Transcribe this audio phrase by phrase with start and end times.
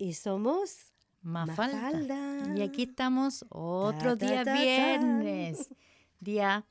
[0.00, 1.76] Y somos Mafalda.
[1.76, 2.56] Mafalda.
[2.56, 4.62] Y aquí estamos otro Ta, día ta, ta.
[4.62, 5.74] viernes,
[6.20, 6.64] día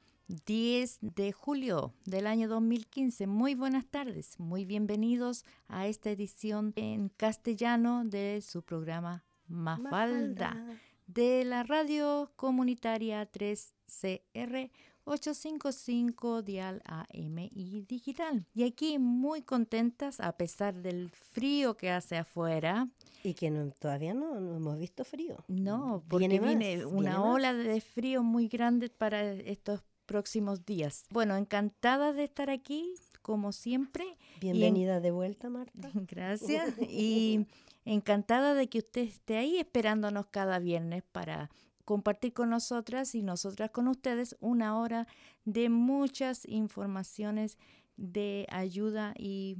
[0.48, 3.28] 10 de julio del año 2015.
[3.28, 10.66] Muy buenas tardes, muy bienvenidos a esta edición en castellano de su programa Mafalda,
[11.06, 14.72] de la radio comunitaria 3CR
[15.10, 18.46] 855 dial AM y digital.
[18.54, 22.88] Y aquí muy contentas a pesar del frío que hace afuera.
[23.24, 25.44] Y que no- todavía no, no hemos visto frío.
[25.48, 31.06] No, porque Viene una viene ola de frío muy grande para estos próximos días.
[31.12, 34.06] Bueno, encantada de estar aquí, como siempre.
[34.06, 35.90] en- Bienvenida de vuelta, Marta.
[36.10, 36.74] Gracias.
[36.90, 37.46] Y
[37.86, 41.50] encantada de que usted esté ahí esperándonos cada viernes para
[41.90, 45.08] compartir con nosotras y nosotras con ustedes una hora
[45.46, 47.58] de muchas informaciones
[47.98, 49.58] de ayuda y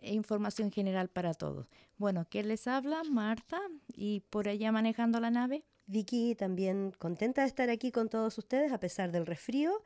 [0.00, 1.68] e información general para todos.
[1.98, 3.02] Bueno, ¿qué les habla?
[3.04, 3.60] Marta
[3.94, 5.62] y por allá manejando la nave.
[5.84, 9.82] Vicky también contenta de estar aquí con todos ustedes a pesar del resfrío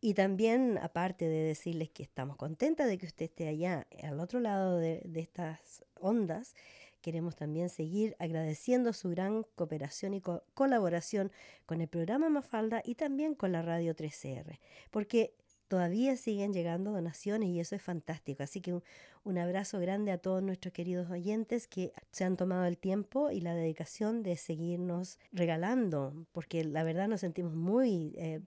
[0.00, 4.40] y también aparte de decirles que estamos contentas de que usted esté allá al otro
[4.40, 6.54] lado de, de estas ondas,
[7.00, 11.30] queremos también seguir agradeciendo su gran cooperación y co- colaboración
[11.66, 14.58] con el programa Mafalda y también con la radio 3CR,
[14.90, 15.34] porque
[15.68, 18.42] todavía siguen llegando donaciones y eso es fantástico.
[18.42, 18.82] Así que un,
[19.22, 23.40] un abrazo grande a todos nuestros queridos oyentes que se han tomado el tiempo y
[23.40, 28.40] la dedicación de seguirnos regalando, porque la verdad nos sentimos muy eh,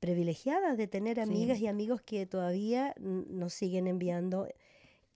[0.00, 1.22] privilegiadas de tener Sí.
[1.22, 4.48] amigas y amigos que todavía nos siguen enviando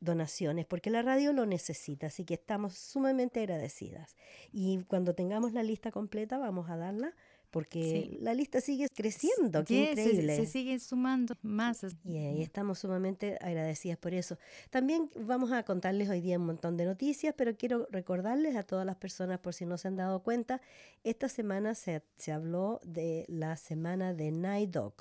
[0.01, 4.17] donaciones, porque la radio lo necesita, así que estamos sumamente agradecidas.
[4.53, 7.15] Y cuando tengamos la lista completa vamos a darla,
[7.51, 8.19] porque Sí.
[8.21, 10.37] la lista sigue creciendo, qué Yeah, se- increíble.
[10.37, 11.81] Se, siguen sumando más.
[12.05, 14.37] Y ahí estamos sumamente agradecidas por eso.
[14.69, 18.85] También vamos a contarles hoy día un montón de noticias, pero quiero recordarles a todas
[18.85, 20.61] las personas, por si no se han dado cuenta,
[21.05, 24.93] esta semana se, se habló de la semana de Night Dog,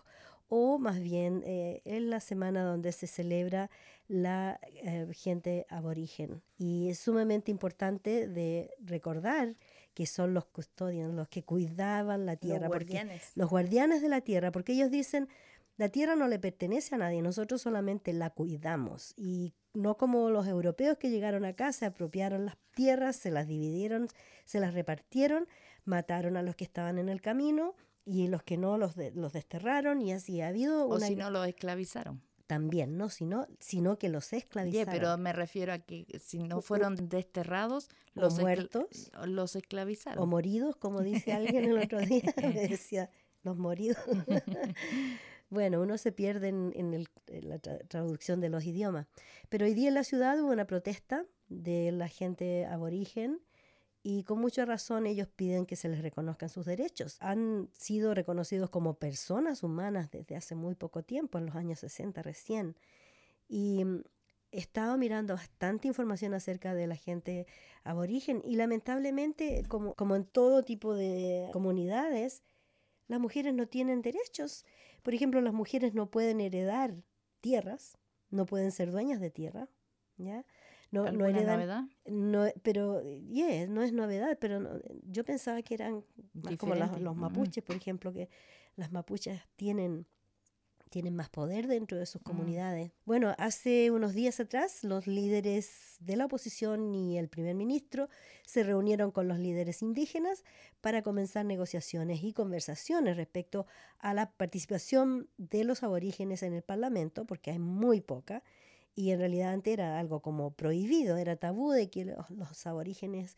[0.49, 3.69] o más bien eh, es la semana donde se celebra
[4.07, 6.41] la eh, gente aborigen.
[6.57, 9.55] Y es sumamente importante de recordar
[9.93, 12.67] que son los custodians, los que cuidaban la tierra.
[12.67, 13.31] porque- guardianes.
[13.35, 15.27] los guardianes de la tierra, porque ellos dicen,
[15.75, 19.13] la tierra no le pertenece a nadie, nosotros solamente la cuidamos.
[19.17, 24.07] Y no como los europeos que llegaron acá, se apropiaron las tierras, se las dividieron,
[24.45, 25.47] se las repartieron,
[25.85, 27.75] mataron a los que estaban en el camino
[28.09, 31.07] y los que no los, de- los desterraron y así ha habido O una...
[31.07, 32.21] si no, los esclavizaron.
[32.47, 34.93] También, no, sino, sino que los Yeah, esclavizaron.
[34.93, 40.23] pero me refiero a que si no fueron desterrados, o los, escl- muertos, los esclavizaron.
[40.23, 43.09] o moridos, como dice alguien el otro día, me decía,
[43.43, 43.97] los moridos.
[45.49, 49.07] bueno, uno se pierde en, en el- en la tra- traducción de los idiomas.
[49.49, 53.39] Pero hoy día en la ciudad hubo una protesta de la gente aborigen
[54.09, 57.17] y con mucha razón ellos piden que se les reconozcan sus derechos.
[57.19, 62.21] Han sido reconocidos como personas humanas desde hace muy poco tiempo, en los años 60
[62.21, 62.77] recién.
[63.49, 64.03] Y mm,
[64.53, 67.47] he estado mirando bastante información acerca de la gente
[67.83, 72.43] aborigen y lamentablemente, como, como en todo tipo de comunidades,
[73.09, 74.65] las mujeres no tienen derechos.
[75.03, 76.95] Por ejemplo, las mujeres no pueden heredar
[77.41, 77.97] tierras,
[78.29, 79.67] no pueden ser dueñas de tierra,
[80.15, 80.45] ¿ya?
[80.91, 81.83] No, no ¿Alguna heredan, novedad?
[82.05, 86.03] no, pero, yeah, no es novedad, pero no- yo pensaba que eran
[86.33, 87.19] más como los Mm.
[87.19, 88.29] mapuches, por ejemplo, que
[88.75, 90.05] las mapuches tienen,
[90.89, 92.23] tienen más poder dentro de sus Mm.
[92.23, 92.91] comunidades.
[93.03, 98.07] Bueno, hace unos días atrás los líderes de la oposición y el primer ministro
[98.45, 100.45] se reunieron con los líderes indígenas
[100.79, 103.65] para comenzar negociaciones y conversaciones respecto
[103.99, 108.41] a la participación de los aborígenes en el Parlamento, porque hay muy poca,
[108.97, 113.37] y en realidad antes era algo como prohibido, era tabú de que los, los aborígenes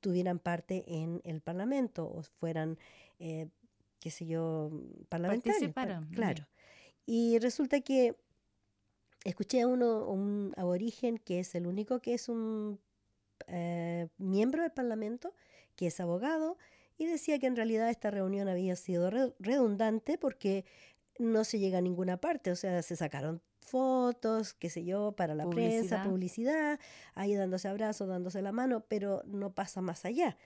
[0.00, 2.78] tuvieran parte en el Parlamento o fueran,
[3.18, 3.48] eh,
[4.00, 4.70] qué sé yo,
[5.10, 5.60] parlamentarios.
[6.14, 6.48] Claro.
[7.04, 8.16] Y resulta que
[9.24, 12.80] escuché a uno, un aborigen que es el único que es un
[13.48, 15.34] eh, miembro del Parlamento,
[15.74, 16.56] que es abogado,
[16.96, 20.64] y decía que en realidad esta reunión había sido re- redundante porque
[21.18, 25.34] no se llega a ninguna parte, o sea, se sacaron fotos, qué sé yo, para
[25.34, 26.78] la prensa, Publicidad.
[27.14, 30.36] ahí dándose abrazos, dándose la mano, pero no pasa más allá.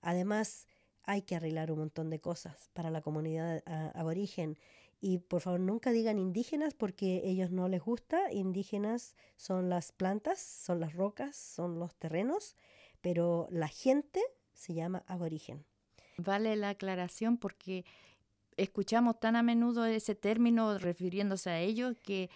[0.00, 0.66] Además,
[1.04, 4.58] hay que arreglar un montón de cosas para la comunidad ah, aborigen.
[5.00, 8.30] Y por favor, nunca digan indígenas porque ellos no les gusta.
[8.32, 12.56] Indígenas son las plantas, son las rocas, son los terrenos,
[13.00, 14.20] pero la gente
[14.52, 15.64] se llama aborigen.
[16.18, 17.84] Vale la aclaración porque
[18.58, 22.28] escuchamos tan a menudo ese término refiriéndose a ellos que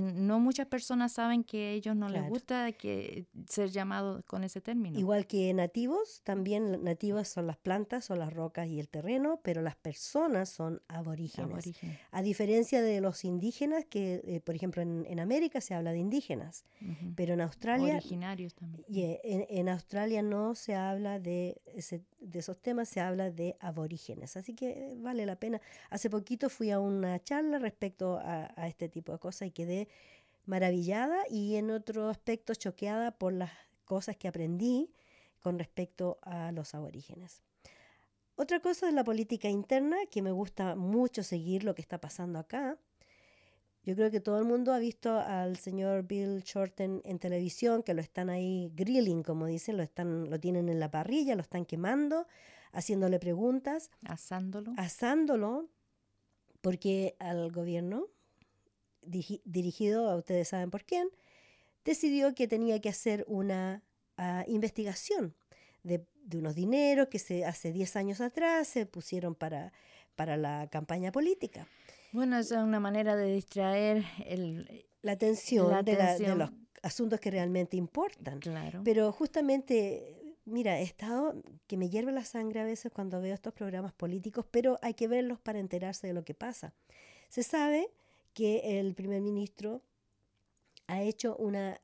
[0.00, 4.60] no muchas personas saben que a ellos no les gusta que ser llamados con ese
[4.60, 4.98] término.
[4.98, 9.62] Igual que nativos, también nativas son las plantas, son las rocas y el terreno, pero
[9.62, 11.70] las personas son aborígenes.
[12.10, 16.64] A diferencia de los indígenas, que eh, por ejemplo en, América se habla de indígenas,
[17.16, 17.96] pero en Australia...
[17.96, 18.84] Originarios también.
[18.88, 21.60] Y en, en, Australia no se habla de,
[22.20, 24.36] de esos temas, se habla de aborígenes.
[24.36, 25.60] Así que eh, vale la pena.
[25.90, 29.77] Hace poquito fui a una charla respecto a, a este tipo de cosas y quedé
[30.46, 33.52] maravillada y en otro aspecto choqueada por las
[33.84, 34.90] cosas que aprendí
[35.40, 37.42] con respecto a los aborígenes.
[38.34, 42.38] Otra cosa es la política interna, que me gusta mucho seguir lo que está pasando
[42.38, 42.78] acá.
[43.82, 47.94] Yo creo que todo el mundo ha visto al señor Bill Shorten en televisión, que
[47.94, 51.64] lo están ahí grilling, como dicen, lo, están, lo tienen en la parrilla, lo están
[51.64, 52.26] quemando,
[52.72, 53.90] haciéndole preguntas.
[54.04, 54.72] Asándolo.
[54.76, 55.68] Asándolo,
[56.60, 58.06] porque al gobierno
[59.08, 61.08] dirigido a ustedes saben por quién,
[61.84, 63.82] decidió que tenía que hacer una
[64.16, 65.34] ah, investigación
[65.82, 69.72] de, unos dineros que se, hace 10 años atrás se pusieron para,
[70.14, 71.66] para la campaña política.
[72.12, 76.50] Bueno, es una manera de distraer el, la atención, De, los
[76.82, 78.40] asuntos que realmente importan.
[78.40, 78.82] Claro.
[78.84, 81.34] Pero justamente, mira, he estado
[81.66, 85.08] que me hierve la sangre a veces cuando veo estos programas políticos, pero hay que
[85.08, 86.74] verlos para enterarse de lo que pasa.
[87.28, 87.88] Se sabe
[88.32, 89.82] que el primer ministro
[90.86, 91.80] ha hecho una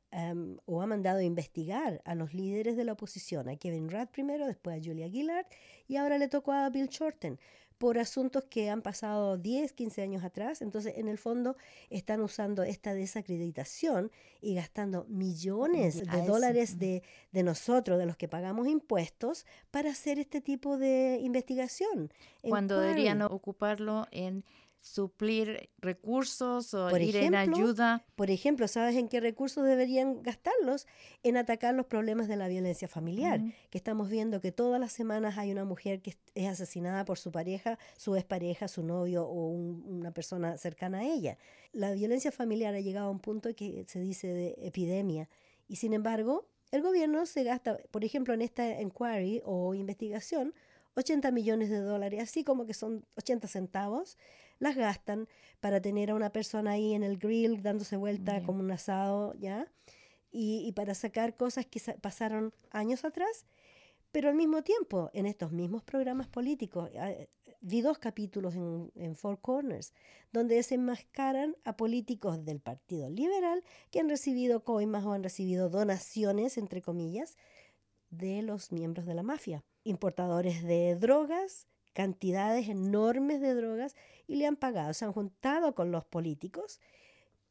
[0.66, 4.80] o ha mandado investigar a los líderes de la oposición, a Kevin Rudd primero, después
[4.80, 5.46] a Julia Gillard
[5.88, 7.38] y ahora le tocó a Bill Shorten
[7.78, 10.62] por asuntos que han pasado 10, 15 años atrás.
[10.62, 11.56] Entonces, en el fondo,
[11.90, 14.10] están usando esta desacreditación
[14.40, 17.02] y gastando millones de dólares de,
[17.32, 22.12] de, nosotros, de los que pagamos impuestos, para hacer este tipo de investigación.
[22.42, 24.44] Cuando deberían ocuparlo en
[24.84, 28.04] suplir recursos o ir en ayuda.
[28.16, 30.86] Por ejemplo, ¿sabes en qué recursos deberían gastarlos?
[31.22, 33.40] En atacar los problemas de la violencia familiar,
[33.70, 37.32] que estamos viendo que todas las semanas hay una mujer que es asesinada por su
[37.32, 41.38] pareja, su expareja, su novio o una persona cercana a ella.
[41.72, 45.30] La violencia familiar ha llegado a un punto que se dice de epidemia
[45.66, 50.52] y sin embargo el gobierno se gasta, por ejemplo, en esta inquiry o investigación,
[50.96, 54.18] 80 millones de dólares, así como que son 80 centavos,
[54.64, 55.28] las gastan
[55.60, 59.70] para tener a una persona ahí en el grill dándose vuelta como un asado, ¿ya?
[60.32, 63.46] Y, para sacar cosas que pasaron años atrás,
[64.10, 67.12] pero al mismo tiempo, en estos mismos programas políticos, ah,
[67.60, 69.92] vi dos capítulos en, en, Four Corners,
[70.32, 73.62] donde desenmascaran a políticos del Partido Liberal
[73.92, 77.36] que han recibido coimas o han recibido donaciones, entre comillas,
[78.10, 83.94] de los miembros de la mafia, importadores de drogas, cantidades enormes de drogas
[84.26, 86.80] y le han pagado, se han juntado con los políticos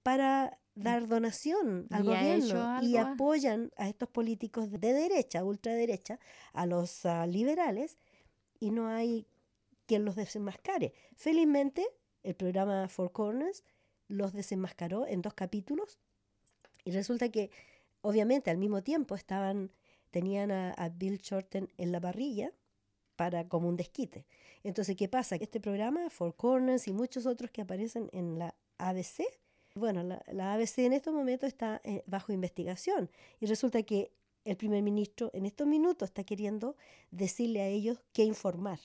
[0.03, 6.19] para dar donación al gobierno y apoyan a estos políticos de derecha, ultraderecha,
[6.51, 7.97] a los ah, liberales
[8.59, 9.25] y no hay
[9.85, 10.93] quien los desenmascare.
[11.15, 11.85] Felizmente,
[12.21, 13.63] el programa Four Corners
[14.07, 15.99] los desenmascaró en dos capítulos
[16.83, 17.49] y resulta que
[18.01, 19.71] obviamente al mismo tiempo estaban
[20.11, 22.51] tenían a, a Bill Shorten en la parrilla
[23.23, 24.25] para como un desquite.
[24.65, 25.37] Entonces, ¿qué pasa?
[25.37, 29.23] Este programa, Four Corners y muchos otros que aparecen en la ABC,
[29.75, 33.09] bueno, la, ABC en estos momentos está eh, bajo investigación
[33.39, 34.11] y resulta que
[34.43, 36.75] el primer ministro en estos minutos está queriendo
[37.11, 38.79] decirle a ellos qué informar.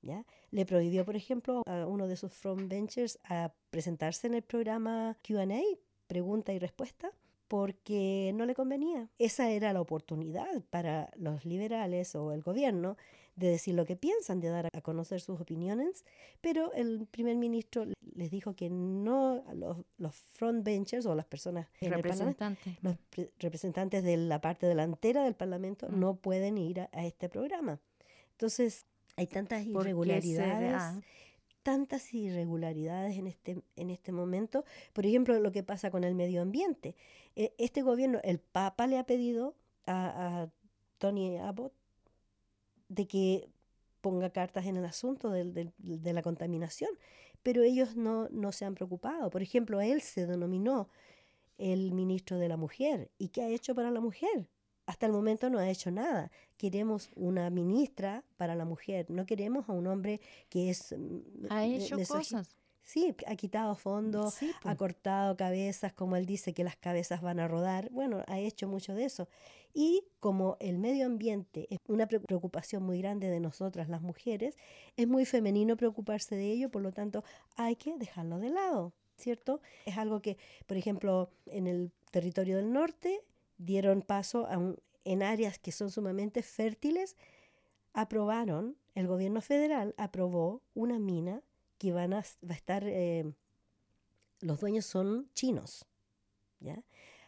[0.00, 0.24] ¿ya?
[0.50, 5.14] Le prohibió, por ejemplo, a uno de sus front benchers a presentarse en el programa
[5.22, 5.46] QA,
[6.06, 7.12] pregunta y respuesta,
[7.48, 9.10] porque no le convenía.
[9.18, 12.96] Esa era la oportunidad para los liberales o el gobierno
[13.38, 16.04] de decir lo que piensan, de dar a conocer sus opiniones,
[16.40, 22.76] pero el primer ministro les dijo que no, los, los frontbenchers o las personas representantes.
[22.82, 22.96] los
[23.38, 25.98] representantes de la parte delantera del Parlamento mm.
[26.00, 27.80] no pueden ir a, este programa.
[28.32, 31.04] Entonces, hay tantas irregularidades.
[31.62, 34.64] Tantas irregularidades en este, en este momento.
[34.94, 36.96] Por ejemplo, lo que pasa con el medio ambiente.
[37.36, 39.54] E, este gobierno, el Papa le ha pedido
[39.86, 40.50] a, a
[40.98, 41.72] Tony Abbott
[42.88, 43.48] de que
[44.00, 46.90] ponga cartas en el asunto de, la contaminación,
[47.42, 49.30] pero ellos no, no, se han preocupado.
[49.30, 50.88] Por ejemplo, él se denominó
[51.58, 53.10] el ministro de la mujer.
[53.18, 54.48] ¿Y qué ha hecho para la mujer?
[54.86, 56.30] Hasta el momento no ha hecho nada.
[56.56, 60.94] Queremos una ministra para la mujer, no queremos a un hombre que es...
[60.96, 62.56] Mm, ha hecho cosas.
[62.88, 67.46] Sí, ha quitado fondos, ha cortado cabezas, como él dice que las cabezas van a
[67.46, 67.90] rodar.
[67.90, 69.28] Bueno, ha hecho mucho de eso.
[69.74, 74.56] Y como el medio ambiente es una preocupación muy grande de nosotras las mujeres,
[74.96, 77.24] es muy femenino preocuparse de ello, por lo tanto
[77.56, 78.94] hay que dejarlo de lado.
[79.18, 79.60] ¿cierto?
[79.84, 83.20] Es algo que, por ejemplo, en el territorio del norte
[83.58, 87.16] dieron paso a un, en áreas que son sumamente fértiles,
[87.92, 91.42] aprobaron, el gobierno federal aprobó una mina
[91.78, 93.32] que van a, estar, eh,
[94.40, 95.86] los dueños son chinos,
[96.60, 96.82] ¿ya?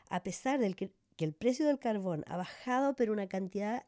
[0.08, 3.84] A pesar del que, el precio del carbón ha bajado, pero una cantidad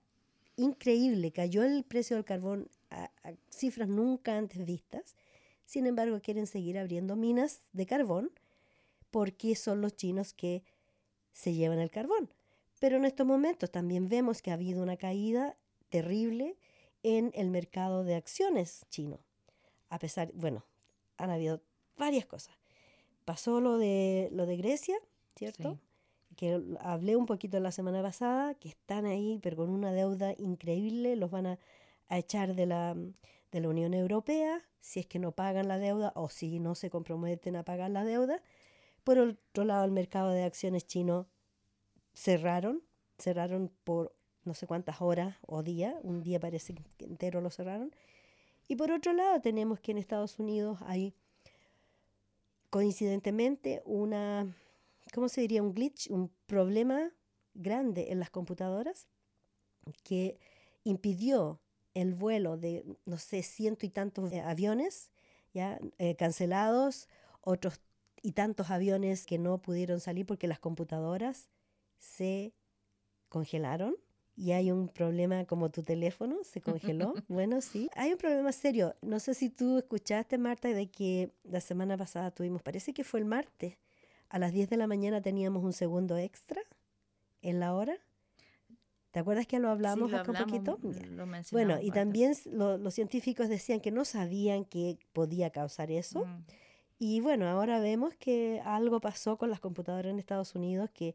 [0.56, 3.10] increíble, cayó el precio del carbón a
[3.48, 5.16] cifras nunca antes vistas,
[5.64, 8.30] sin embargo quieren seguir abriendo minas de carbón
[9.10, 10.62] porque son los chinos que
[11.32, 12.30] se llevan el carbón.
[12.80, 15.56] Pero en estos momentos también vemos que ha habido una caída
[15.88, 16.56] terrible
[17.02, 19.20] en el mercado de acciones chino.
[19.92, 20.64] A pesar, bueno,
[21.18, 21.60] han habido
[21.98, 22.56] varias cosas.
[23.26, 24.96] Pasó lo de, lo de Grecia,
[25.36, 25.78] ¿cierto?
[26.34, 31.14] Que hablé un poquito la semana pasada, que están ahí, pero con una deuda increíble,
[31.16, 31.58] los van a,
[32.08, 32.96] a echar de la,
[33.50, 36.88] de la Unión Europea si es que no pagan la deuda o si no se
[36.88, 38.42] comprometen a pagar la deuda.
[39.04, 41.28] Por otro lado, el mercado de acciones chino
[42.14, 42.82] cerraron,
[43.18, 47.94] cerraron por no sé cuántas horas o días, un día parece que entero lo cerraron.
[48.72, 51.12] Y por otro lado tenemos que en Estados Unidos hay
[52.70, 54.56] coincidentemente una,
[55.12, 55.62] ¿cómo se diría?
[55.62, 57.12] Un glitch, un problema
[57.52, 59.08] grande en las computadoras
[60.02, 60.38] que
[60.84, 61.60] impidió
[61.92, 65.10] el vuelo de, no sé, ciento y tantos aviones
[65.52, 67.10] ya eh, cancelados,
[67.42, 67.78] otros
[68.22, 71.50] y tantos aviones que no pudieron salir porque las computadoras
[71.98, 72.54] se
[73.28, 73.96] congelaron
[74.36, 77.14] y hay un problema como tu teléfono se congeló.
[77.28, 77.88] bueno, sí.
[77.94, 78.94] Hay un problema serio.
[79.02, 83.20] No sé si tú escuchaste, Marta, de que la semana pasada tuvimos, parece que fue
[83.20, 83.76] el martes,
[84.28, 86.62] a las 10 de la mañana teníamos un segundo extra
[87.42, 87.96] en la hora.
[89.10, 91.10] ¿Te acuerdas que lo hablamos sí, lo acá un hablamos, poquito?
[91.10, 96.20] lo Bueno, y también lo- los científicos decían que no sabían que podía causar eso.
[96.24, 96.44] Mm.
[96.98, 101.14] Y bueno, ahora vemos que algo pasó con las computadoras en Estados Unidos, que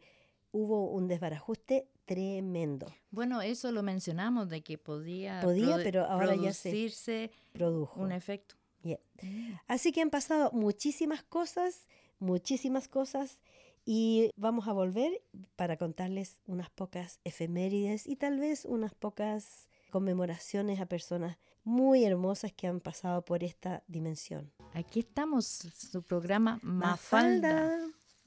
[0.51, 2.87] hubo un desbarajuste tremendo.
[3.11, 8.01] Bueno, eso lo mencionamos de que podía, Podía, pero ahora ya se producirse Produjo.
[8.01, 8.55] un efecto.
[8.81, 8.99] Yeah.
[9.21, 9.53] Mm.
[9.67, 11.87] Así que han pasado muchísimas cosas,
[12.17, 13.41] muchísimas cosas,
[13.85, 15.21] y vamos a volver
[15.55, 22.53] para contarles unas pocas efemérides y tal vez unas pocas conmemoraciones a personas muy hermosas
[22.53, 24.51] que han pasado por esta dimensión.
[24.73, 27.79] Aquí estamos, su programa Mafalda.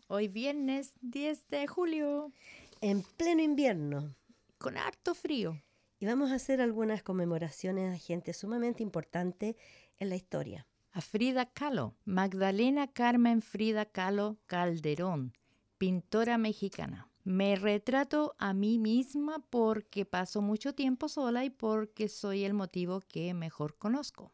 [0.08, 2.32] Hoy viernes 10 de julio,
[2.80, 4.14] en pleno invierno.
[4.58, 5.62] con harto frío.
[5.99, 9.56] Y vamos a hacer algunas conmemoraciones a gente sumamente importante
[9.99, 10.66] en la historia.
[10.92, 15.32] A Frida Kahlo, Magdalena Carmen Frida Kahlo Calderón,
[15.78, 17.08] pintora mexicana.
[17.25, 23.00] Me retrato a mí misma porque paso mucho tiempo sola y porque soy el motivo
[23.00, 24.32] que mejor conozco.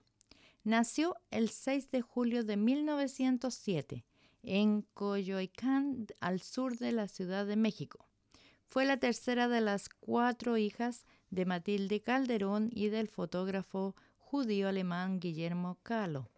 [0.64, 4.04] Nació el 6 de julio de 1907
[4.42, 8.05] en Coyoacán, al sur de la Ciudad de México.
[8.66, 15.20] Fue la tercera de las cuatro hijas de Matilde Calderón y del fotógrafo judío alemán
[15.20, 16.28] Guillermo Kahlo.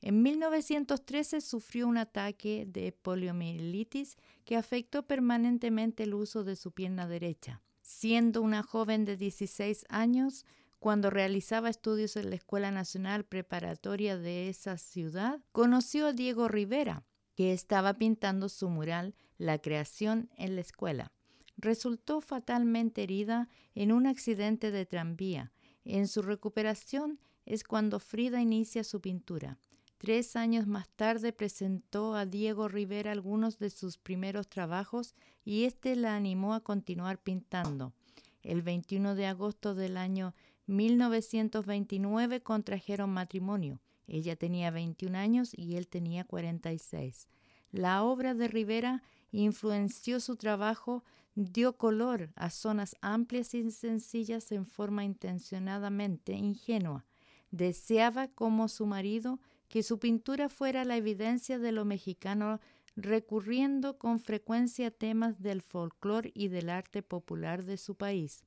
[0.00, 7.08] En 1913 sufrió un ataque de poliomielitis que afectó permanentemente el uso de su pierna
[7.08, 7.62] derecha.
[7.80, 10.44] Siendo una joven de 16 años,
[10.78, 17.04] cuando realizaba estudios en la Escuela Nacional Preparatoria de esa ciudad, conoció a Diego Rivera,
[17.34, 21.12] que estaba pintando su mural La creación en la escuela.
[21.56, 25.52] Resultó fatalmente herida en un accidente de tranvía.
[25.84, 29.58] En su recuperación es cuando Frida inicia su pintura.
[29.98, 35.96] Tres años más tarde presentó a Diego Rivera algunos de sus primeros trabajos y éste
[35.96, 37.94] la animó a continuar pintando.
[38.42, 40.34] El 21 de agosto del año
[40.66, 43.80] 1929 contrajeron matrimonio.
[44.06, 47.28] Ella tenía 21 años y él tenía 46.
[47.70, 51.02] La obra de Rivera influenció su trabajo,
[51.34, 57.04] dio color a zonas amplias y sencillas en forma intencionadamente ingenua.
[57.50, 62.60] Deseaba, como su marido, que su pintura fuera la evidencia de lo mexicano,
[62.96, 68.44] recurriendo con frecuencia a temas del folclore y del arte popular de su país.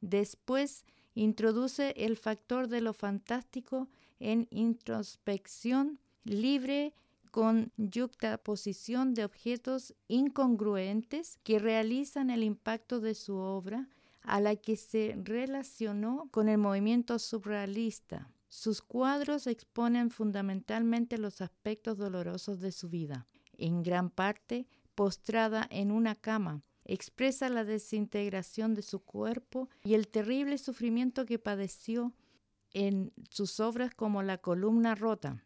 [0.00, 0.84] Después
[1.14, 3.88] introduce el factor de lo fantástico
[4.20, 6.92] en introspección libre
[7.38, 13.88] con yuxtaposición de objetos incongruentes que realizan el impacto de su obra
[14.22, 18.28] a la que se relacionó con el movimiento surrealista.
[18.48, 23.28] Sus cuadros exponen fundamentalmente los aspectos dolorosos de su vida.
[23.56, 24.66] En gran parte,
[24.96, 31.38] postrada en una cama, expresa la desintegración de su cuerpo y el terrible sufrimiento que
[31.38, 32.12] padeció
[32.72, 35.44] en sus obras como La columna rota.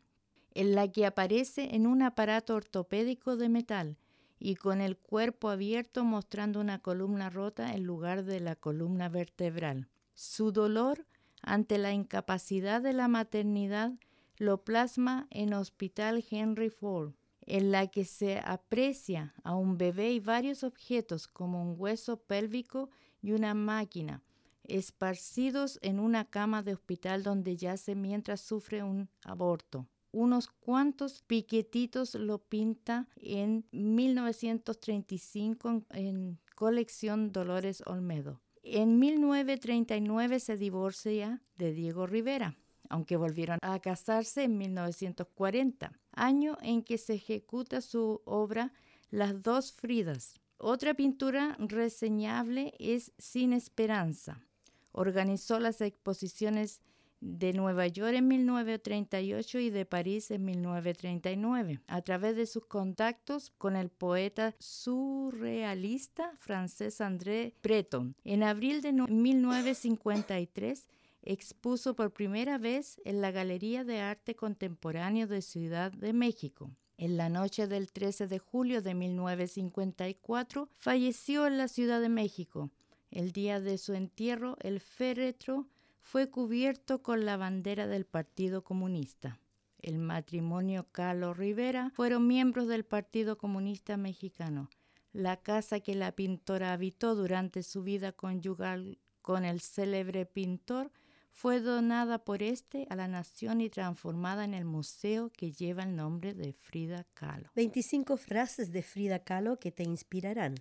[0.54, 3.96] En la que aparece en un aparato ortopédico de metal
[4.38, 9.88] y con el cuerpo abierto mostrando una columna rota en lugar de la columna vertebral.
[10.14, 11.06] Su dolor
[11.42, 13.92] ante la incapacidad de la maternidad
[14.36, 20.20] lo plasma en Hospital Henry Ford, en la que se aprecia a un bebé y
[20.20, 22.90] varios objetos como un hueso pélvico
[23.20, 24.22] y una máquina,
[24.64, 29.86] esparcidos en una cama de hospital donde yace mientras sufre un aborto.
[30.12, 38.40] Unos cuantos piquetitos lo pinta en 1935 en colección Dolores Olmedo.
[38.62, 42.58] En 1939 se divorcia de Diego Rivera,
[42.90, 48.74] aunque volvieron a casarse en 1940, año en que se ejecuta su obra
[49.10, 50.34] Las dos Fridas.
[50.58, 54.46] Otra pintura reseñable es Sin Esperanza.
[54.92, 56.82] Organizó las exposiciones
[57.22, 63.52] de Nueva York en 1938 y de París en 1939, a través de sus contactos
[63.56, 68.16] con el poeta surrealista francés André Breton.
[68.24, 70.88] En abril de 1953
[71.22, 76.72] expuso por primera vez en la Galería de Arte Contemporáneo de Ciudad de México.
[76.98, 82.70] En la noche del 13 de julio de 1954 falleció en la Ciudad de México.
[83.12, 85.68] El día de su entierro, el féretro
[86.02, 89.38] fue cubierto con la bandera del Partido Comunista.
[89.78, 94.68] El matrimonio Calo Rivera fueron miembros del Partido Comunista Mexicano.
[95.12, 100.90] La casa que la pintora habitó durante su vida conyugal con el célebre pintor
[101.32, 105.96] fue donada por este a la nación y transformada en el museo que lleva el
[105.96, 107.50] nombre de Frida Kahlo.
[107.56, 110.56] 25 frases de Frida Kahlo que te inspirarán.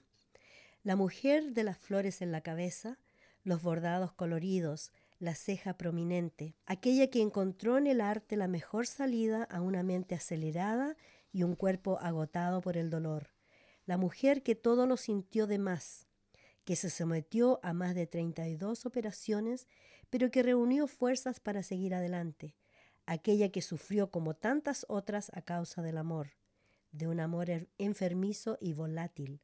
[0.84, 2.98] La mujer de las flores en la cabeza,
[3.44, 9.44] los bordados coloridos, la ceja prominente, aquella que encontró en el arte la mejor salida
[9.44, 10.98] a una mente acelerada
[11.32, 13.30] y un cuerpo agotado por el dolor,
[13.86, 16.08] la mujer que todo lo sintió de más,
[16.66, 19.68] que se sometió a más de 32 operaciones,
[20.10, 22.56] pero que reunió fuerzas para seguir adelante,
[23.06, 26.32] aquella que sufrió como tantas otras a causa del amor,
[26.92, 29.40] de un amor enfermizo y volátil.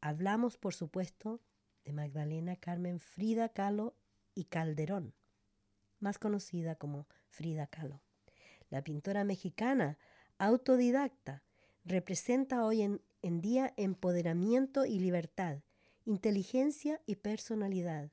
[0.00, 1.42] Hablamos, por supuesto,
[1.84, 3.94] de Magdalena Carmen Frida Kahlo
[4.34, 5.14] y Calderón,
[6.00, 8.00] más conocida como Frida Kahlo.
[8.70, 9.98] La pintora mexicana,
[10.38, 11.42] autodidacta,
[11.84, 15.58] representa hoy en, día empoderamiento y libertad,
[16.04, 18.10] inteligencia y personalidad.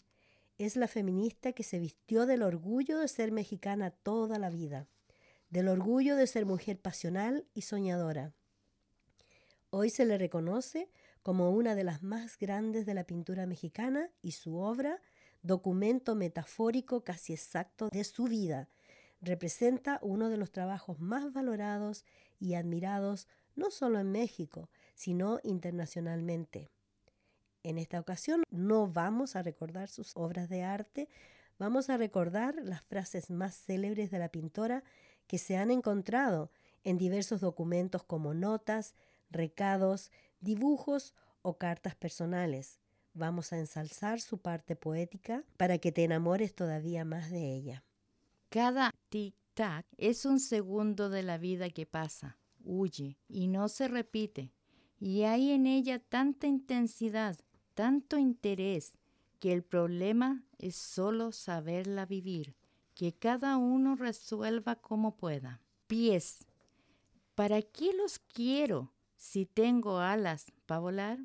[0.58, 4.88] Es la feminista que se vistió del orgullo de ser mexicana toda la vida,
[5.50, 8.34] del orgullo de ser mujer pasional y soñadora.
[9.72, 10.90] Hoy se le reconoce
[11.24, 15.02] como una de las más grandes de la pintura mexicana y su obra
[15.42, 18.68] documento metafórico casi exacto de su vida,
[19.22, 22.06] representa uno de los trabajos más valorados
[22.40, 26.70] y admirados no solo en México, sino internacionalmente.
[27.64, 31.10] En esta ocasión no vamos a recordar sus obras de arte,
[31.58, 34.84] vamos a recordar las frases más célebres de la pintora
[35.28, 36.52] que se han encontrado
[36.84, 38.96] en diversos documentos como notas,
[39.30, 42.80] recados, dibujos o cartas personales.
[43.14, 47.84] Vamos a ensalzar su parte poética para que te enamores todavía más de ella.
[48.50, 54.54] Cada tic-tac es un segundo de la vida que pasa, huye y no se repite.
[55.00, 57.38] Y hay en ella tanta intensidad,
[57.74, 58.98] tanto interés,
[59.40, 62.56] que el problema es solo saberla vivir,
[62.94, 65.62] que cada uno resuelva como pueda.
[65.88, 66.46] Pies.
[67.36, 71.20] ¿Para qué los quiero si tengo alas para volar?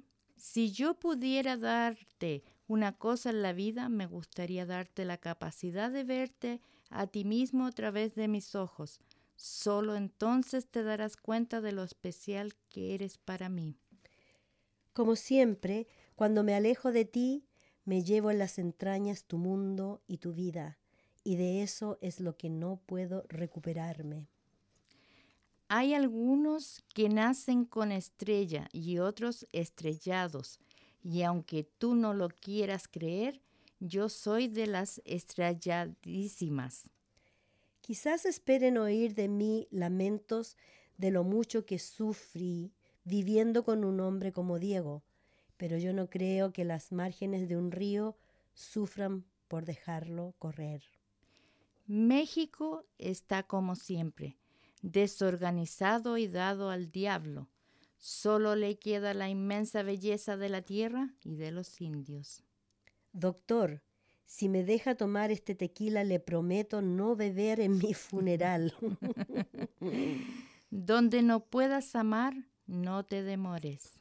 [0.47, 6.05] Si yo pudiera darte una cosa en la vida, me gustaría darte la capacidad de
[6.05, 9.01] verte a ti mismo a través de mis ojos.
[9.37, 13.79] Solo entonces te darás cuenta de lo especial que eres para mí.
[14.93, 17.47] Como siempre, cuando me alejo de ti,
[17.87, 20.79] me llevo en las entrañas tu mundo y tu vida,
[21.25, 24.29] y de eso es lo que no puedo recuperarme.
[25.77, 30.61] Hay algunos que nacen con estrella y otros estrellados,
[31.03, 33.41] y aunque tú no lo quieras creer,
[33.81, 36.91] yo soy de las estrelladísimas.
[37.81, 40.57] Quizás esperen oír de mí lamentos
[40.97, 45.03] de lo mucho que sufrí viviendo con un hombre como Diego,
[45.57, 48.17] pero yo no creo que las márgenes de un río
[48.53, 50.85] sufran por dejarlo correr.
[51.89, 54.37] México está como siempre
[54.85, 57.49] desorganizado y dado al diablo.
[57.97, 62.45] Solo le queda la inmensa belleza de la tierra y de los indios.
[63.13, 63.83] Doctor,
[64.27, 68.75] Si me deja tomar este tequila, le prometo no beber en mi funeral.
[70.71, 72.35] Donde no puedas amar,
[72.67, 74.01] no te demores.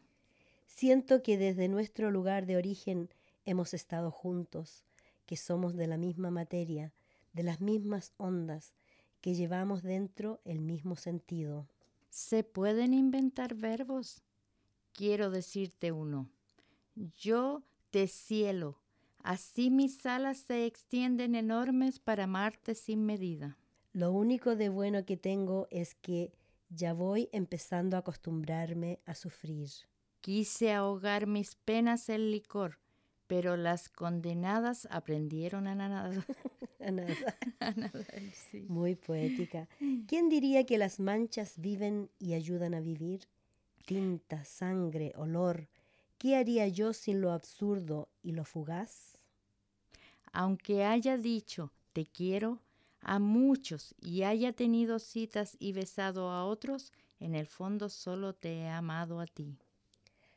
[0.65, 3.09] Siento que desde nuestro lugar de origen
[3.45, 4.85] hemos estado juntos,
[5.25, 6.93] que somos de la misma materia,
[7.33, 8.73] de las mismas ondas,
[9.23, 11.69] que llevamos dentro el mismo sentido.
[12.09, 14.21] ¿Se pueden inventar verbos?
[14.91, 16.29] Quiero decirte uno.
[17.21, 18.81] Yo te cielo,
[19.19, 23.57] así mis alas se extienden enormes para amarte sin medida.
[23.93, 26.33] Lo único de bueno que tengo es que
[26.69, 29.69] ya voy empezando a acostumbrarme a sufrir.
[30.19, 32.77] Quise ahogar mis penas en licor,
[33.33, 36.11] pero las condenadas aprendieron a nadar.
[36.79, 37.15] A nada.
[37.59, 38.05] a nadar,
[38.51, 38.67] sí.
[38.69, 39.67] Muy poética.
[40.05, 43.21] ¿Quién diría que las manchas viven y ayudan a vivir?
[43.85, 45.67] Tinta, sangre, olor.
[46.19, 49.17] ¿Qué haría yo sin lo absurdo y lo fugaz?
[50.31, 52.59] Aunque haya dicho te quiero
[52.99, 58.59] a muchos y haya tenido citas y besado a otros, en el fondo solo te
[58.59, 59.57] he amado a ti.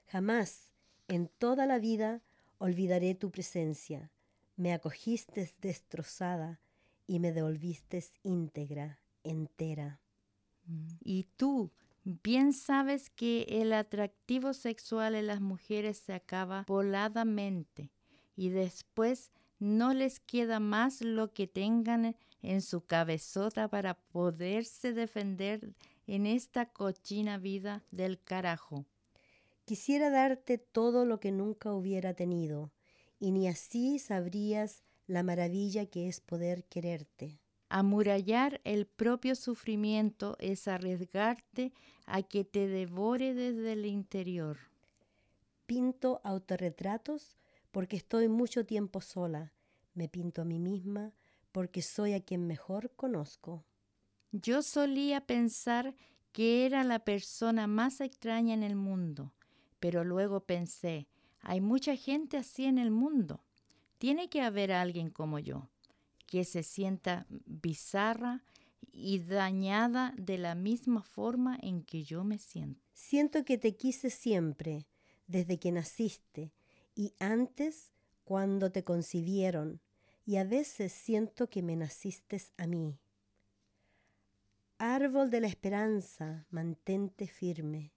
[0.06, 0.72] Jamás
[1.08, 2.22] en toda la vida
[2.58, 4.10] olvidaré tu presencia.
[4.56, 6.60] Me acogiste destrozada
[7.06, 10.00] y me devolviste íntegra, entera.
[11.00, 11.70] Y tú,
[12.04, 17.90] bien sabes que el atractivo sexual en las mujeres se acaba voladamente
[18.36, 25.74] y después no les queda más lo que tengan en su cabezota para poderse defender
[26.06, 28.86] en esta cochina vida del carajo.
[29.66, 32.70] Quisiera darte todo lo que nunca hubiera tenido,
[33.18, 37.40] y ni así sabrías la maravilla que es poder quererte.
[37.68, 41.72] Amurallar el propio sufrimiento es arriesgarte
[42.06, 44.56] a que te devore desde el interior.
[45.66, 47.36] Pinto autorretratos
[47.72, 49.52] porque estoy mucho tiempo sola.
[49.94, 51.12] Me pinto a mí misma
[51.50, 53.64] porque soy a quien mejor conozco.
[54.30, 55.96] Yo solía pensar
[56.30, 59.32] que era la persona más extraña en el mundo,
[59.80, 61.08] pero luego pensé,
[61.40, 63.44] hay mucha gente así en el mundo.
[63.98, 65.68] Tiene que haber alguien como yo,
[66.26, 68.44] que se sienta bizarra
[68.92, 72.80] y dañada de la misma forma en que yo me siento.
[72.94, 74.86] Siento que te quise siempre,
[75.26, 76.52] desde que naciste,
[76.94, 77.92] y antes
[78.24, 79.80] cuando te concibieron,
[80.24, 82.98] y a veces siento que me naciste a mí.
[84.78, 87.92] Árbol de la esperanza, mantente firme.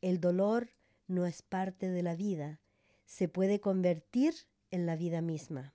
[0.00, 0.70] El dolor
[1.12, 2.60] no es parte de la vida,
[3.04, 4.34] se puede convertir
[4.70, 5.74] en la vida misma.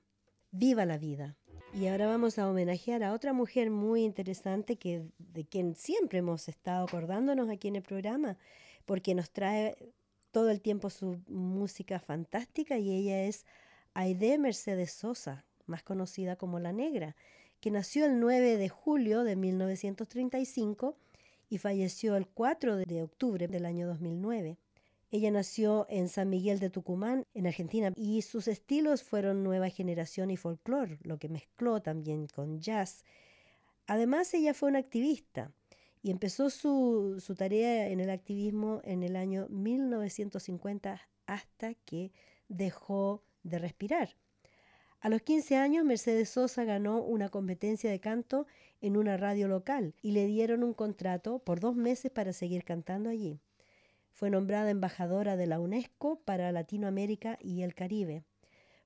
[0.52, 1.38] Viva la vida.
[1.74, 6.48] Y ahora vamos a homenajear a otra mujer muy interesante que de quien siempre hemos
[6.48, 8.38] estado acordándonos aquí en el programa,
[8.86, 9.94] porque nos trae
[10.32, 13.46] todo el tiempo su música fantástica y ella es
[13.94, 17.16] Aide Mercedes Sosa, más conocida como La Negra,
[17.60, 20.98] que nació el 9 de julio de 1935
[21.50, 24.58] y falleció el 4 de octubre del año 2009.
[25.10, 30.32] Ella nació en San Miguel de Tucumán, en Argentina, y sus estilos fueron nueva generación
[30.32, 33.06] y folclore, lo que mezcló también con jazz.
[33.86, 35.52] Además, ella fue una activista
[36.04, 42.12] y empezó su, su tarea en el activismo en el año 1950 hasta que
[42.50, 44.10] dejó de respirar.
[45.00, 48.46] A los 15 años, Mercedes Sosa ganó una competencia de canto
[48.82, 53.10] en una radio local y le dieron un contrato por dos meses para seguir cantando
[53.10, 53.40] allí.
[54.18, 58.24] Fue nombrada embajadora de la UNESCO para Latinoamérica y el Caribe.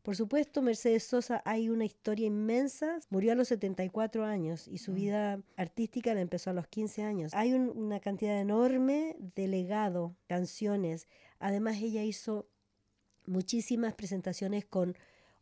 [0.02, 3.00] Por supuesto, Mercedes Sosa hay una historia inmensa.
[3.10, 7.34] Murió a los 74 años y su vida artística la empezó a los 15 años.
[7.34, 11.08] Hay un- una cantidad enorme de legado, canciones.
[11.40, 12.50] Además, ella hizo
[13.26, 14.98] muchísimas presentaciones con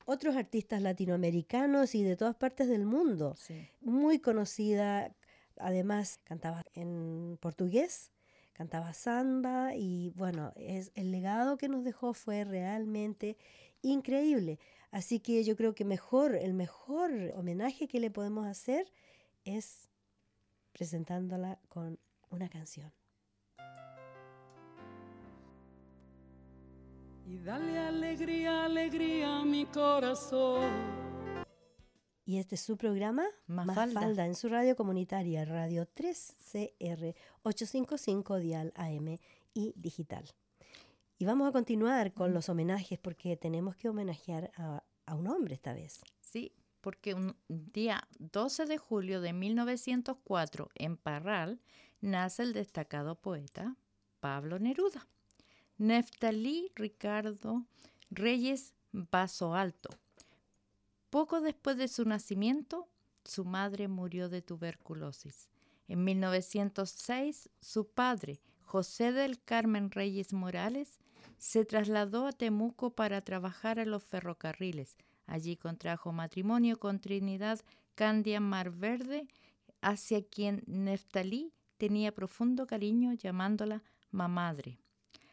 [0.05, 3.33] otros artistas latinoamericanos y de todas partes del mundo.
[3.37, 3.67] Sí.
[3.81, 5.15] Muy conocida,
[5.57, 8.11] además cantaba en portugués,
[8.59, 13.37] cantaba samba y bueno, es, el legado que nos dejó fue realmente
[13.81, 14.59] increíble.
[14.91, 18.91] Así que yo creo que mejor, el mejor homenaje que le podemos hacer
[19.45, 19.87] es
[20.73, 21.99] presentándola con
[22.31, 22.91] una canción.
[27.25, 30.98] Y dale alegría, alegría a mi corazón.
[32.29, 34.23] Y este es su programa, Mafalda.
[34.23, 39.17] en su radio comunitaria, Radio 3CR 855 Dial AM
[39.55, 40.29] y digital.
[41.17, 45.55] Y vamos a continuar con los homenajes porque tenemos que homenajear a, a un hombre
[45.55, 46.01] esta vez.
[46.19, 51.59] Sí, porque un día 12 de julio de 1904 en Parral
[51.99, 53.75] nace el destacado poeta
[54.19, 55.07] Pablo Neruda.
[55.79, 57.65] Neftalí Ricardo
[58.11, 59.89] Reyes Vaso Alto,
[61.09, 62.87] Poco después de su nacimiento,
[63.25, 65.49] su madre murió de tuberculosis.
[65.87, 70.99] En 1906, su padre, José del Carmen Reyes Morales,
[71.39, 74.97] se trasladó a Temuco para trabajar en los ferrocarriles.
[75.25, 77.59] Allí contrajo matrimonio con Trinidad
[77.95, 79.27] Candia Marverde,
[79.81, 84.77] hacia quien Neftalí tenía profundo cariño llamándola mamadre.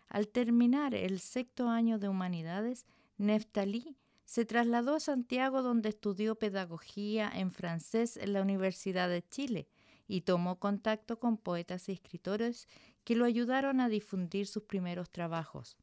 [0.08, 2.86] Al terminar el sexto año de humanidades,
[3.18, 9.68] Neftalí se trasladó a Santiago donde estudió pedagogía en francés en la Universidad de Chile
[10.08, 12.68] y tomó contacto con poetas y escritores
[13.04, 15.76] que lo ayudaron a difundir sus primeros trabajos,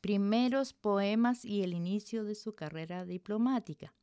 [0.00, 3.94] primeros poemas y el inicio de su carrera diplomática.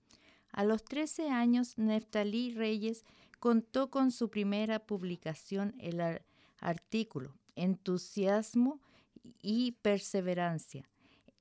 [0.53, 3.03] A los 13 años, Neftalí Reyes
[3.39, 6.01] contó con su primera publicación, el
[6.59, 8.79] artículo Entusiasmo
[9.41, 10.89] y Perseverancia,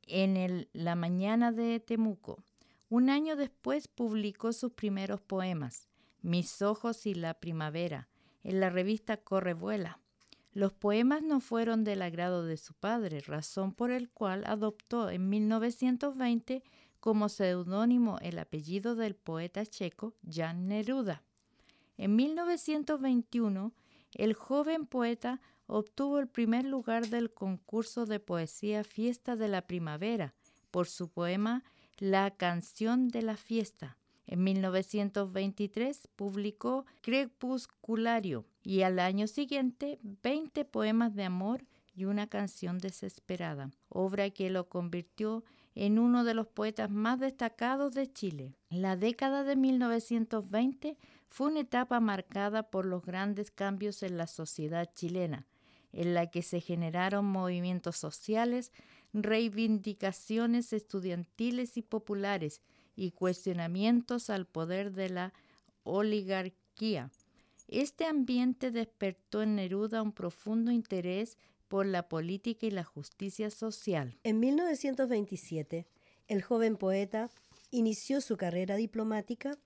[0.06, 2.42] en La Mañana de Temuco.
[2.88, 5.88] Un año después publicó sus primeros poemas,
[6.20, 8.08] Mis ojos y la primavera,
[8.44, 9.98] en la revista Correvuela.
[10.52, 15.28] Los poemas no fueron del agrado de su padre, razón por el cual adoptó en
[15.30, 16.62] 1920
[17.00, 21.22] como seudónimo el apellido del poeta checo Jan Neruda.
[21.96, 23.72] En 1921,
[24.14, 25.40] el joven poeta
[25.72, 30.34] obtuvo el primer lugar del concurso de poesía Fiesta de la Primavera
[30.70, 31.64] por su poema
[31.98, 33.96] La canción de la fiesta.
[34.26, 42.78] En 1923 publicó Crepusculario y al año siguiente 20 poemas de amor y una canción
[42.78, 45.42] desesperada, obra que lo convirtió
[45.74, 48.54] en uno de los poetas más destacados de Chile.
[48.68, 54.90] La década de 1920 fue una etapa marcada por los grandes cambios en la sociedad
[54.94, 55.46] chilena,
[55.92, 58.72] en la que se generaron movimientos sociales,
[59.12, 62.62] reivindicaciones estudiantiles y populares
[62.96, 65.32] y cuestionamientos al poder de la
[65.84, 67.10] oligarquía.
[67.68, 74.18] Este ambiente despertó en Neruda un profundo interés por la política y la justicia social.
[74.24, 75.86] En 1927,
[76.28, 77.30] el joven poeta
[77.70, 79.58] inició su carrera diplomática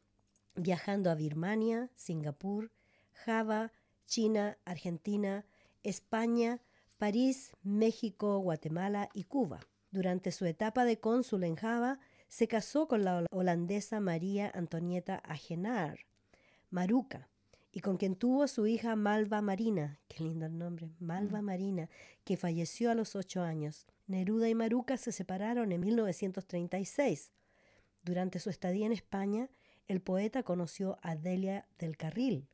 [0.54, 2.70] viajando a Birmania, Singapur,
[3.12, 3.72] Java,
[4.06, 5.44] China, Argentina,
[5.88, 6.60] España,
[6.98, 9.60] París, México, Guatemala y Cuba.
[9.92, 16.00] Durante su etapa de cónsul en Java, se casó con la holandesa María Antonieta Agenar,
[16.70, 17.28] Maruca,
[17.70, 21.44] y con quien tuvo su hija Malva Marina, qué lindo el nombre, Malva mm.
[21.44, 21.90] Marina,
[22.24, 23.86] que falleció a los ocho años.
[24.06, 27.32] Neruda y Maruca se separaron en 1936.
[28.02, 29.50] Durante su estadía en España,
[29.86, 32.48] el poeta conoció a Delia del Carril,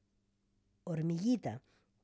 [0.85, 1.63] Hormiguita,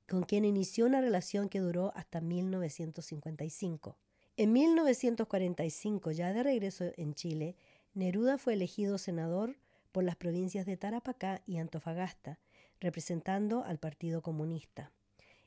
[0.09, 3.97] con quien inició una relación que duró hasta 1955.
[4.37, 7.57] En 1945, ya de regreso en Chile,
[7.95, 9.57] Neruda fue elegido senador
[9.93, 12.39] por las provincias de Tarapacá y Antofagasta,
[12.81, 14.93] representando al Partido Comunista.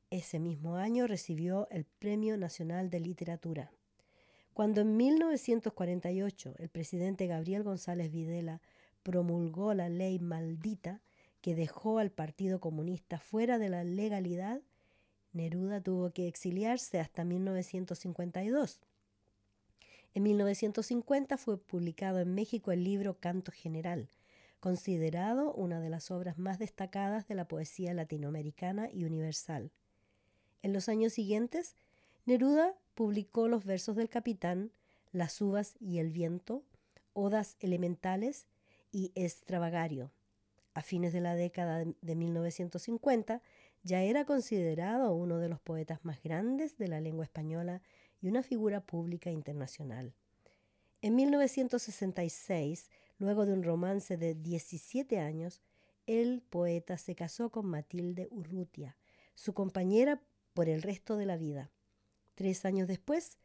[0.09, 3.71] Ese mismo año recibió el Premio Nacional de Literatura.
[4.53, 8.61] Cuando en 1948 el presidente Gabriel González Videla
[9.01, 11.01] promulgó la ley maldita
[11.41, 14.61] que dejó al Partido Comunista fuera de la legalidad,
[15.33, 18.81] Neruda tuvo que exiliarse hasta 1952.
[20.13, 24.09] En 1950 fue publicado en México el libro Canto General,
[24.59, 29.71] considerado una de las obras más destacadas de la poesía latinoamericana y universal.
[30.61, 31.75] En los años siguientes,
[32.25, 34.71] Neruda publicó los versos del capitán,
[35.11, 36.63] Las uvas y el viento,
[37.13, 38.45] Odas elementales
[38.91, 40.11] y Extravagario.
[40.73, 43.41] A fines de la década de 1950
[43.83, 47.81] ya era considerado uno de los poetas más grandes de la lengua española
[48.21, 50.13] y una figura pública internacional.
[51.01, 55.61] En 1966, luego de un romance de 17 años,
[56.05, 58.97] el poeta se casó con Matilde Urrutia,
[59.33, 60.21] su compañera
[60.53, 61.71] por el resto de la vida.
[62.35, 63.37] Tres años después,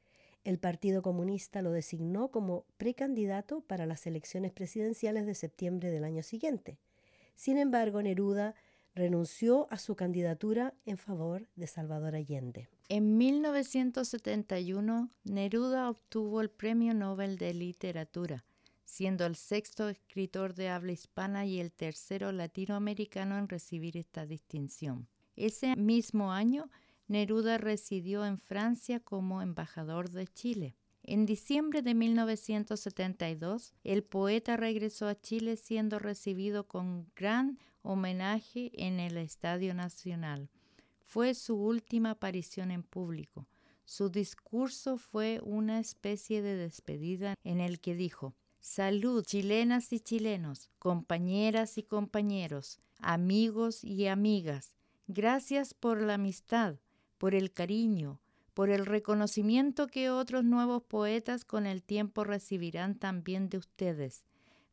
[0.44, 6.22] el Partido Comunista lo designó como precandidato para las elecciones presidenciales de septiembre del año
[6.22, 6.78] siguiente.
[7.36, 8.54] Sin embargo, Neruda
[8.94, 12.68] renunció a su candidatura en favor de Salvador Allende.
[12.88, 18.44] En 1971, Neruda obtuvo el Premio Nobel de Literatura,
[18.84, 25.08] siendo el sexto escritor de habla hispana y el tercero latinoamericano en recibir esta distinción.
[25.36, 26.70] Ese mismo año,
[27.06, 30.74] Neruda residió en Francia como embajador de Chile.
[31.08, 38.98] En diciembre de 1972, el poeta regresó a Chile siendo recibido con gran homenaje en
[38.98, 40.50] el Estadio Nacional.
[41.04, 43.46] Fue su última aparición en público.
[43.84, 50.70] Su discurso fue una especie de despedida en el que dijo, Salud, chilenas y chilenos,
[50.80, 54.74] compañeras y compañeros, amigos y amigas.
[55.06, 56.80] Gracias por la amistad,
[57.16, 58.20] por el cariño,
[58.56, 64.24] por el reconocimiento que otros nuevos poetas con el tiempo recibirán también de ustedes,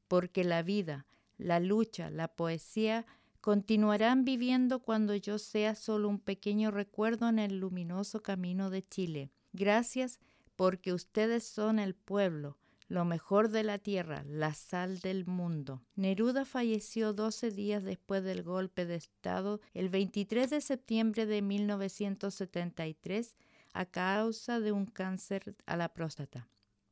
[0.07, 1.05] porque la vida,
[1.37, 3.05] la lucha, la poesía
[3.41, 9.31] continuarán viviendo cuando yo sea solo un pequeño recuerdo en el luminoso camino de Chile.
[9.51, 10.21] Gracias
[10.55, 15.81] porque ustedes son el pueblo, lo mejor de la tierra, la sal del mundo.
[15.97, 23.35] Neruda falleció 12 días después del golpe de Estado el 23 de septiembre de 1973
[23.73, 26.47] a causa de un cáncer a la próstata.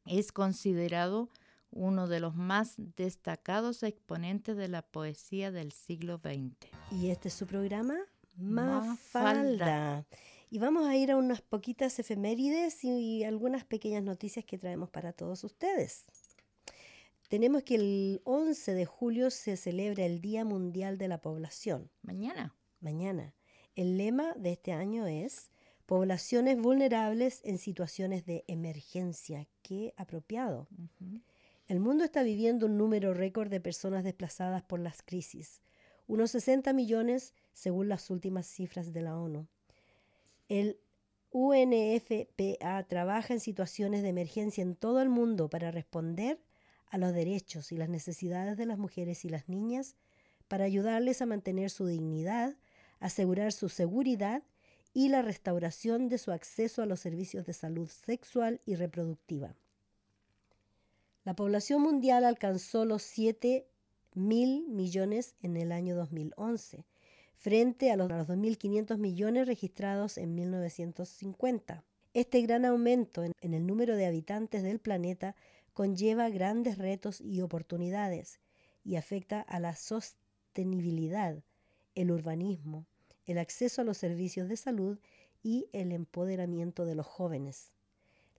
[0.06, 1.30] Es considerado
[1.72, 6.56] uno de los más destacados exponentes de la poesía del siglo XX.
[6.92, 7.98] Y este es su programa,
[8.36, 10.06] Mafalda.
[10.50, 15.14] Y vamos a ir a unas poquitas efemérides y algunas pequeñas noticias que traemos para
[15.14, 16.06] todos ustedes.
[17.30, 21.90] Tenemos que el 11 de julio se celebra el Día Mundial de la Población.
[22.02, 22.54] Mañana.
[22.82, 23.34] Mañana.
[23.76, 25.50] El lema de este año es
[25.92, 29.50] poblaciones vulnerables en situaciones de emergencia.
[29.62, 30.70] Qué apropiado.
[31.68, 35.62] El mundo está viviendo un número récord de personas desplazadas por las crisis,
[36.08, 39.50] unos 60 millones según las últimas cifras de la ONU.
[40.48, 40.80] El
[41.32, 46.40] UNFPA trabaja en situaciones de emergencia en todo el mundo para responder
[46.88, 49.98] a los derechos y las necesidades de las mujeres y las niñas,
[50.48, 52.56] para ayudarles a mantener su dignidad,
[53.02, 54.42] asegurar su seguridad
[54.94, 59.56] y la restauración de su acceso a los servicios de salud sexual y reproductiva.
[61.24, 63.68] La población mundial alcanzó los 7
[64.16, 66.86] mil millones en el año 2011,
[67.36, 71.84] frente a los, 2.500 millones registrados en 1950.
[72.14, 75.36] Este gran aumento en el número de habitantes del planeta
[75.74, 78.40] conlleva grandes retos y oportunidades
[78.84, 81.42] y afecta a la sostenibilidad,
[81.96, 82.86] el urbanismo,
[83.26, 85.00] el acceso a los servicios de salud
[85.44, 87.76] y el empoderamiento de los jóvenes.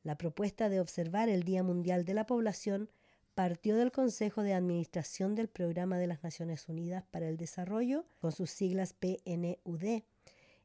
[0.02, 2.90] La propuesta de observar el Día Mundial de la Población
[3.34, 8.32] partió del Consejo de Administración del Programa de las Naciones Unidas para el Desarrollo, con
[8.32, 10.02] sus siglas PNUD,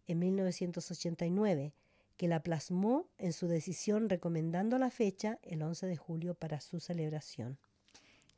[0.07, 1.73] en 1989,
[2.17, 6.79] que la plasmó en su decisión recomendando la fecha, el 11 de julio, para su
[6.79, 7.57] celebración.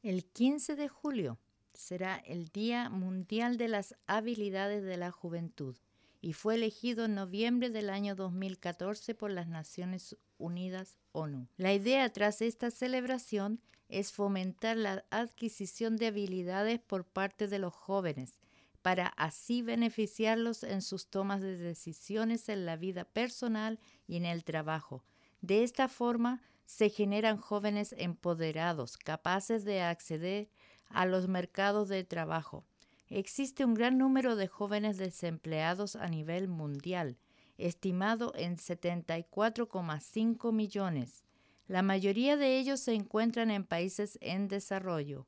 [0.04, 1.38] El 15 de julio
[1.80, 5.78] será el Día Mundial de las Habilidades de la Juventud
[6.22, 11.48] y fue elegido en noviembre del año 2014 por las Naciones Unidas ONU.
[11.56, 17.74] La idea tras esta celebración es fomentar la adquisición de habilidades por parte de los
[17.74, 18.42] jóvenes
[18.82, 24.44] para así beneficiarlos en sus tomas de decisiones en la vida personal y en el
[24.44, 25.06] trabajo.
[25.42, 30.50] De esta forma se generan jóvenes empoderados, capaces de acceder
[30.90, 32.66] a los mercados de trabajo.
[33.08, 37.18] Existe un gran número de jóvenes desempleados a nivel mundial,
[37.58, 41.24] estimado en 74,5 millones.
[41.68, 45.28] La mayoría de ellos se encuentran en países en desarrollo.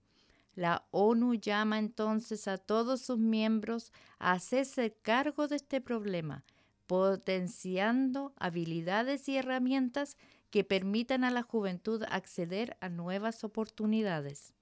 [0.56, 6.44] La ONU llama entonces a todos sus miembros a hacerse cargo de este problema,
[6.88, 10.18] potenciando habilidades y herramientas
[10.50, 14.54] que permitan a la juventud acceder a nuevas oportunidades.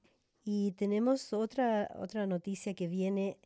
[0.44, 3.38] Y tenemos otra, otra noticia que viene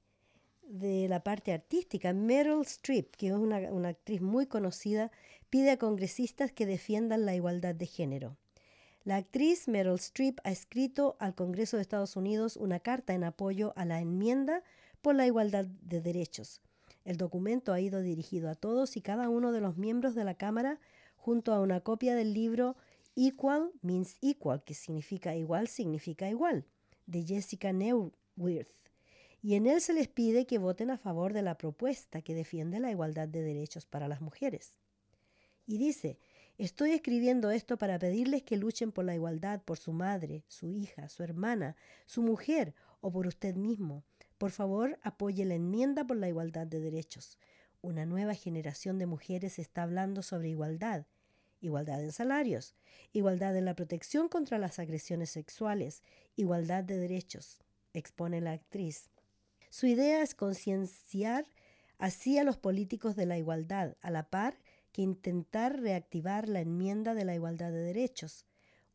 [0.68, 2.14] de la parte artística.
[2.14, 5.12] Meryl Streep, que es una, una actriz muy conocida,
[5.50, 8.38] pide a congresistas que defiendan la igualdad de género.
[9.04, 13.74] La actriz Meryl Streep ha escrito al Congreso de Estados Unidos una carta en apoyo
[13.76, 14.64] a la enmienda
[15.02, 16.62] por la igualdad de derechos.
[17.04, 20.36] El documento ha ido dirigido a todos y cada uno de los miembros de la
[20.36, 20.80] Cámara
[21.18, 22.78] junto a una copia del libro
[23.16, 26.66] Equal Means Equal, que significa igual significa igual
[27.06, 28.84] de Jessica Neuwirth,
[29.42, 32.80] y en él se les pide que voten a favor de la propuesta que defiende
[32.80, 34.78] la igualdad de derechos para las mujeres.
[35.66, 36.18] Y dice,
[36.58, 41.10] estoy escribiendo esto para pedirles que luchen por la igualdad por su madre, su hija,
[41.10, 44.06] su hermana, su mujer o por usted mismo.
[44.38, 47.38] Por favor, apoye la enmienda por la igualdad de derechos.
[47.82, 51.06] Una nueva generación de mujeres está hablando sobre igualdad
[51.64, 52.76] igualdad en salarios,
[53.14, 56.04] igualdad en la protección contra las agresiones sexuales,
[56.36, 57.60] igualdad de derechos,
[57.94, 59.10] expone la actriz.
[59.70, 61.46] Su idea es concienciar
[61.98, 64.60] así a los políticos de la igualdad, a la par
[64.92, 68.46] que intentar reactivar la enmienda de la igualdad de derechos,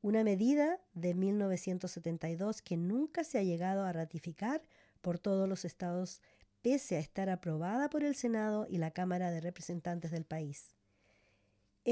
[0.01, 4.63] una medida de 1972 que nunca se ha llegado a ratificar
[5.01, 6.23] por todos los estados
[6.63, 10.78] pese a estar aprobada por el Senado y la Cámara de Representantes del país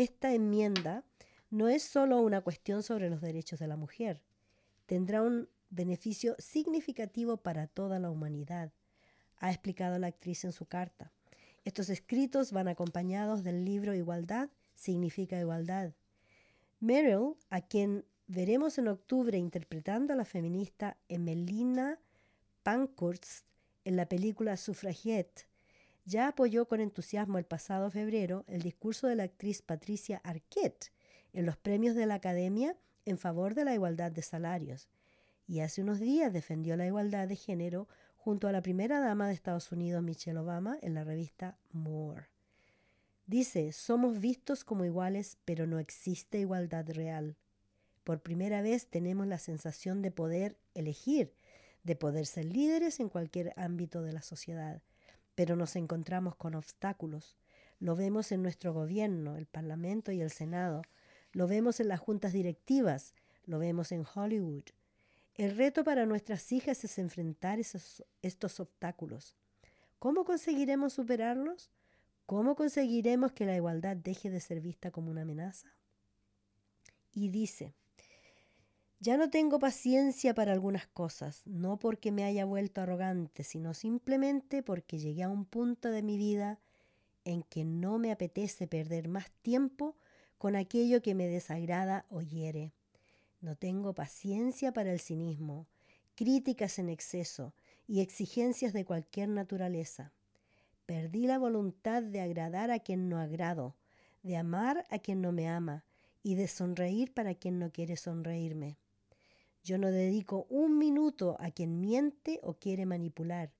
[0.02, 1.04] esta enmienda
[1.48, 4.22] no es solo una cuestión sobre los derechos de la mujer,
[4.84, 8.72] tendrá un beneficio significativo para toda la humanidad,
[9.38, 11.12] ha explicado la actriz en su carta.
[11.64, 15.94] Estos escritos van acompañados del libro Igualdad significa igualdad.
[16.78, 21.98] Meryl, a quien veremos en octubre interpretando a la feminista Emelina
[22.62, 23.46] Pankhurst
[23.84, 25.46] en la película Suffragette,
[26.06, 30.92] ya apoyó con entusiasmo el pasado febrero el discurso de la actriz Patricia Arquette
[31.32, 34.88] en los premios de la Academia en favor de la igualdad de salarios,
[35.46, 39.34] y hace unos días defendió la igualdad de género junto a la primera dama de
[39.34, 42.28] Estados Unidos, Michelle Obama, en la revista More.
[43.26, 47.36] Dice, somos vistos como iguales, pero no existe igualdad real.
[48.02, 51.34] Por primera vez tenemos la sensación de poder elegir,
[51.84, 54.82] de poder ser líderes en cualquier ámbito de la sociedad,
[55.36, 57.36] pero nos encontramos con obstáculos.
[57.78, 60.82] Lo vemos en nuestro gobierno, el Parlamento y el Senado,
[61.32, 63.14] lo vemos en las juntas directivas,
[63.44, 64.64] lo vemos en Hollywood.
[65.34, 69.34] El reto para nuestras hijas es enfrentar estos obstáculos.
[69.98, 71.70] ¿Cómo conseguiremos superarlos?
[72.24, 75.68] ¿Cómo conseguiremos que la igualdad deje de ser vista como una amenaza?
[77.12, 77.74] Y dice,
[78.98, 84.62] ya no tengo paciencia para algunas cosas, no porque me haya vuelto arrogante, sino simplemente
[84.62, 86.58] porque llegué a un punto de mi vida
[87.24, 89.96] en que no me apetece perder más tiempo
[90.38, 92.72] con aquello que me desagrada o hiere.
[93.40, 95.66] No tengo paciencia para el cinismo,
[96.14, 97.52] críticas en exceso
[97.86, 100.12] y exigencias de cualquier naturaleza.
[100.86, 103.76] Perdí la voluntad de agradar a quien no agrado,
[104.22, 105.84] de amar a quien no me ama
[106.22, 108.78] y de sonreír para quien no quiere sonreírme.
[109.66, 113.50] Yo no dedico un minuto a quien miente o quiere manipular.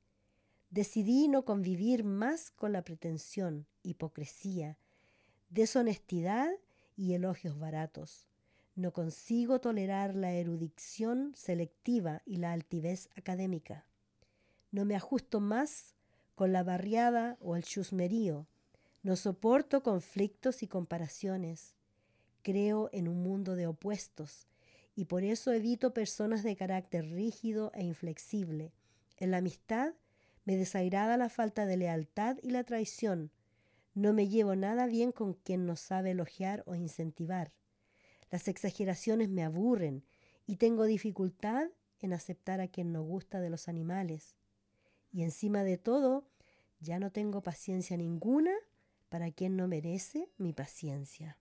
[0.71, 4.79] Decidí no convivir más con la pretensión, hipocresía,
[5.51, 6.49] deshonestidad
[6.95, 8.29] y elogios baratos.
[8.77, 13.85] No consigo tolerar la erudición selectiva y la altivez académica.
[14.71, 15.97] No me ajusto más
[16.37, 18.47] con la barriada o el chusmerío.
[19.03, 21.75] No soporto conflictos y comparaciones.
[22.43, 24.47] Creo en un mundo de opuestos
[24.97, 28.73] y por eso evito personas de carácter rígido e inflexible.
[29.19, 29.93] En la amistad
[30.45, 33.31] me desagrada la falta de lealtad y la traición.
[33.95, 37.53] No me llevo nada bien con quien no sabe elogiar o incentivar.
[38.31, 40.03] Las exageraciones me aburren
[40.47, 41.69] y tengo dificultad
[42.01, 44.35] en aceptar a quien no gusta de los animales.
[45.13, 46.27] Y encima de todo,
[46.81, 48.53] ya no tengo paciencia ninguna
[49.11, 51.39] para quien no merece mi paciencia.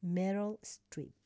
[0.00, 1.19] Meryl Streep.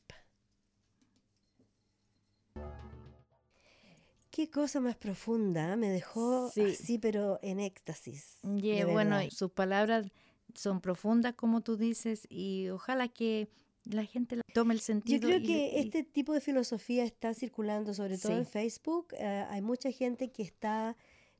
[4.35, 5.77] Qué cosa más profunda, ¿eh?
[5.77, 8.37] me dejó así, pero en éxtasis.
[8.43, 10.11] bueno, sus palabras
[10.53, 13.47] son profundas, como tú dices, y ojalá que
[13.85, 15.21] la gente tome el sentido.
[15.21, 19.13] Yo creo que este tipo de filosofía está circulando, sobre todo en Facebook.
[19.17, 20.97] Eh, hay mucha gente que está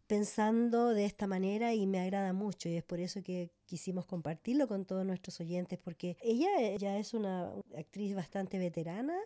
[0.07, 4.69] pensando de esta manera y me agrada mucho y es por eso que quisimos compartirlo
[4.69, 9.17] con todos nuestros oyentes porque ella ya es una actriz bastante veterana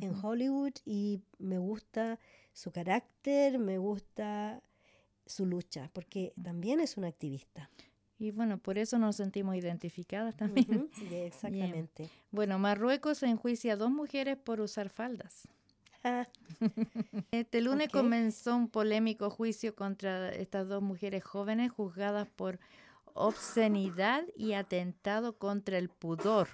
[0.00, 2.20] en Hollywood y me gusta
[2.56, 4.62] su carácter, me gusta
[5.26, 7.68] su lucha porque también es una activista.
[8.18, 10.88] Y bueno, por eso nos sentimos identificadas también.
[11.12, 12.08] exactamente.
[12.30, 15.46] Bueno, Marruecos enjuicia a dos mujeres por usar faldas.
[17.30, 22.58] Este lunes comenzó un polémico juicio contra estas dos mujeres jóvenes juzgadas por
[23.12, 26.48] obscenidad y atentado contra el pudor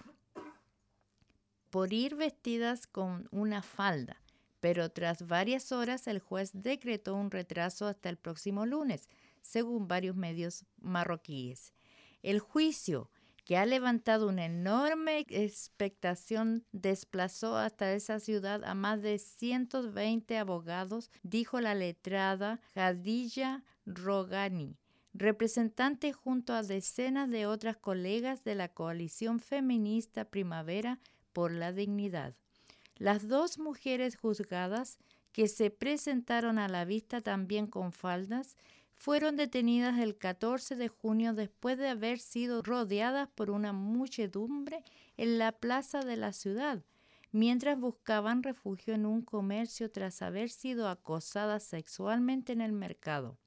[1.71, 4.22] por ir vestidas con una falda.
[4.63, 9.09] Pero tras varias horas el juez decretó un retraso hasta el próximo lunes,
[9.41, 11.75] según varios medios marroquíes.
[12.23, 13.11] El juicio
[13.45, 21.11] que ha levantado una enorme expectación, desplazó hasta esa ciudad a más de 120 abogados,
[21.25, 24.77] dijo la letrada Khadija Rogani,
[25.13, 31.01] representante junto a decenas de otras colegas de la coalición feminista Primavera
[31.33, 32.37] por la Dignidad.
[32.97, 34.99] Las dos mujeres juzgadas,
[35.33, 38.57] que se presentaron a la vista también con faldas,
[38.95, 44.85] fueron detenidas el 14 de junio después de haber sido rodeadas por una muchedumbre
[45.17, 46.85] en la plaza de la ciudad,
[47.33, 53.39] mientras buscaban refugio en un comercio tras haber sido acosadas sexualmente en el mercado.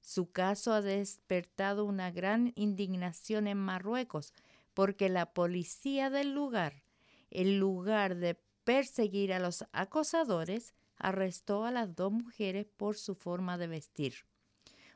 [0.00, 4.32] Su caso ha despertado una gran indignación en Marruecos,
[4.74, 6.82] porque la policía del lugar,
[7.30, 8.34] en lugar de
[8.64, 14.14] perseguir a los acosadores, arrestó a las dos mujeres por su forma de vestir.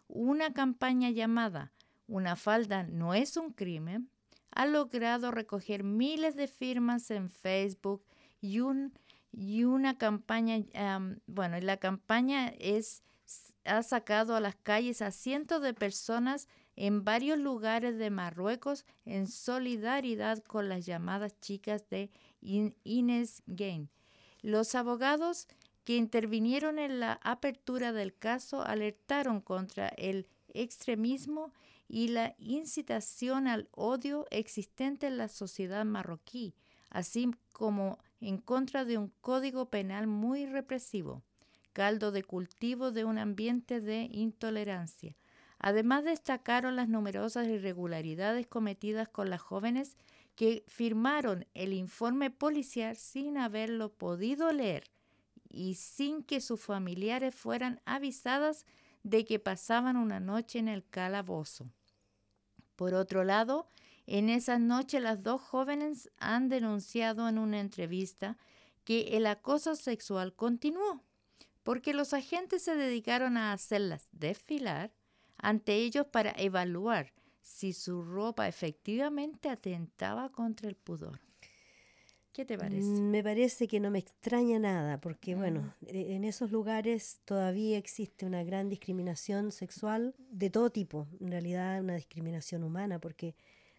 [0.08, 1.72] Una campaña llamada
[2.08, 4.08] Una falda no es un crimen
[4.56, 8.02] ha logrado recoger miles de firmas en Facebook
[8.40, 8.94] y, un,
[9.30, 13.02] y una campaña, am, bueno, la campaña es
[13.66, 19.26] ha sacado a las calles a cientos de personas en varios lugares de Marruecos en
[19.26, 22.10] solidaridad con las llamadas chicas de
[22.40, 23.88] In- Ines Gain.
[24.42, 25.48] Los abogados
[25.84, 31.52] que intervinieron en la apertura del caso alertaron contra el extremismo
[31.88, 36.54] y la incitación al odio existente en la sociedad marroquí,
[36.90, 41.22] así como en contra de un código penal muy represivo,
[41.72, 45.16] caldo de cultivo de un ambiente de intolerancia.
[45.58, 49.96] Además destacaron las numerosas irregularidades cometidas con las jóvenes
[50.36, 54.84] que firmaron el informe policial sin haberlo podido leer
[55.48, 58.66] y sin que sus familiares fueran avisadas
[59.02, 61.70] de que pasaban una noche en el calabozo.
[62.76, 63.68] Por otro lado,
[64.06, 68.36] en esas noches las dos jóvenes han denunciado en una entrevista
[68.84, 71.02] que el acoso sexual continuó,
[71.62, 74.92] porque los agentes se dedicaron a hacerlas desfilar
[75.38, 77.12] ante ellos para evaluar
[77.46, 81.20] si su ropa efectivamente atentaba contra el pudor.
[82.32, 83.00] ¿Qué te parece?
[83.00, 87.78] Mm, Me parece que no me extraña nada, porque bueno, e- en esos lugares todavía
[87.78, 93.36] existe una gran discriminación sexual de todo tipo, en realidad una discriminación humana, porque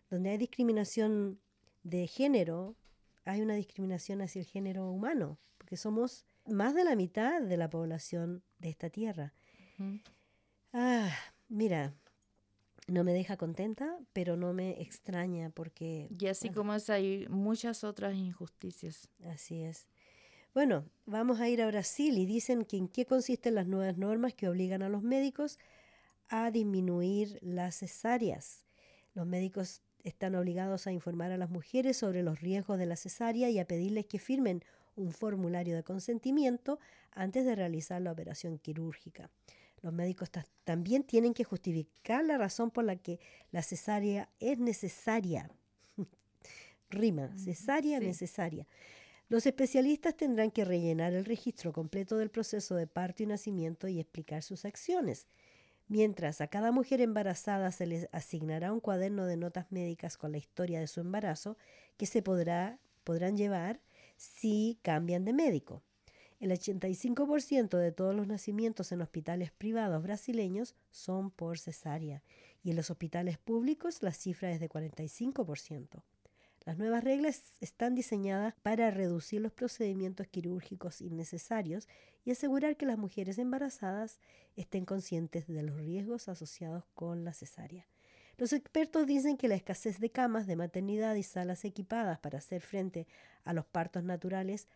[0.09, 1.39] donde hay discriminación
[1.83, 2.75] de género,
[3.25, 7.69] hay una discriminación hacia el género humano, porque somos más de la mitad de la
[7.69, 9.33] población de esta tierra.
[10.73, 11.11] Ah,
[11.49, 11.93] mira,
[12.87, 17.83] no me deja contenta, pero no me extraña porque Y así como es, hay muchas
[17.83, 19.09] otras injusticias.
[19.25, 19.87] Así es.
[20.53, 24.33] Bueno, vamos a ir a Brasil y dicen que en qué consisten las nuevas normas
[24.33, 25.59] que obligan a los médicos
[26.29, 28.65] a disminuir las cesáreas.
[29.13, 33.49] Los médicos están obligados a informar a las mujeres sobre los riesgos de la cesárea
[33.49, 34.63] y a pedirles que firmen
[34.95, 36.79] un formulario de consentimiento
[37.11, 39.29] antes de realizar la operación quirúrgica.
[39.81, 43.19] Los médicos ta- también tienen que justificar la razón por la que
[43.51, 45.49] la cesárea es necesaria.
[46.89, 48.05] Rima, cesárea sí.
[48.05, 48.67] necesaria.
[49.29, 53.99] Los especialistas tendrán que rellenar el registro completo del proceso de parto y nacimiento y
[53.99, 55.27] explicar sus acciones.
[55.89, 60.37] Mientras a cada mujer embarazada se les asignará un cuaderno de notas médicas con la
[60.37, 61.57] historia de su embarazo
[61.97, 63.81] que se podrá, podrán llevar
[64.17, 65.83] si cambian de médico.
[66.39, 72.21] El 85% de todos los nacimientos en hospitales privados brasileños son por cesárea
[72.63, 76.03] y en los hospitales públicos la cifra es de 45%.
[76.63, 81.87] Las nuevas reglas están diseñadas para reducir los procedimientos quirúrgicos innecesarios
[82.25, 84.19] y asegurar que las mujeres embarazadas
[84.57, 87.87] estén conscientes de los riesgos asociados con la cesárea.
[88.37, 92.61] Los expertos dicen que la escasez de camas de maternidad y salas equipadas para hacer
[92.61, 93.07] frente
[93.45, 94.67] a los partos naturales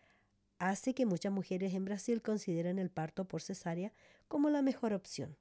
[0.62, 3.92] hace que muchas mujeres en Brasil consideren el parto por cesárea
[4.28, 5.36] como la mejor opción.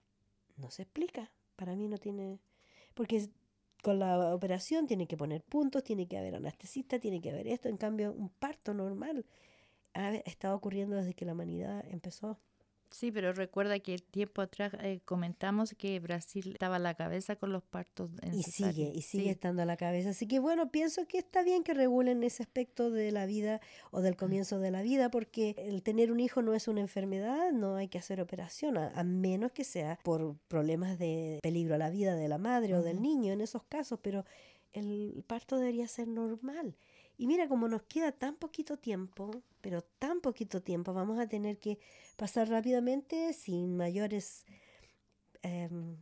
[0.57, 2.39] No se explica, para mí no tiene...
[2.95, 3.29] Porque
[3.83, 7.69] con la operación tiene que poner puntos, tiene que haber anestesista, tiene que haber esto.
[7.69, 9.25] En cambio, un parto normal
[9.93, 12.39] ha estado ocurriendo desde que la humanidad empezó.
[12.91, 17.51] Sí, pero recuerda que tiempo atrás eh, comentamos que Brasil estaba a la cabeza con
[17.53, 18.73] los partos en Y cesárea.
[18.73, 19.29] sigue, y sigue Sí.
[19.29, 20.09] estando a la cabeza.
[20.09, 23.61] Así que bueno, pienso que está bien que regulen ese aspecto de la vida
[23.91, 27.51] o del comienzo de la vida, porque el tener un hijo no es una enfermedad,
[27.53, 31.77] no hay que hacer operación, a, a menos que sea por problemas de peligro a
[31.77, 34.25] la vida de la madre o del niño en esos casos, pero
[34.73, 36.75] el parto debería ser normal.
[37.21, 41.59] Y mira, como nos queda tan poquito tiempo, pero tan poquito tiempo, vamos a tener
[41.59, 41.77] que
[42.17, 44.43] pasar rápidamente sin mayores
[45.43, 45.97] em,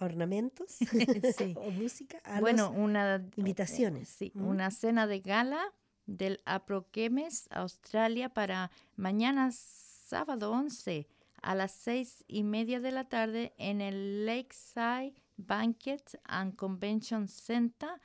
[0.00, 0.72] ornamentos
[1.38, 1.54] Sí.
[1.56, 4.08] o música a Bueno, una invitaciones.
[4.08, 4.44] Sí, ¿Mm?
[4.44, 5.72] una cena de gala
[6.04, 11.06] del Aproquemes Australia para mañana sábado 11
[11.42, 18.00] a las seis y media de la tarde en el Lakeside Banquet and Convention Center,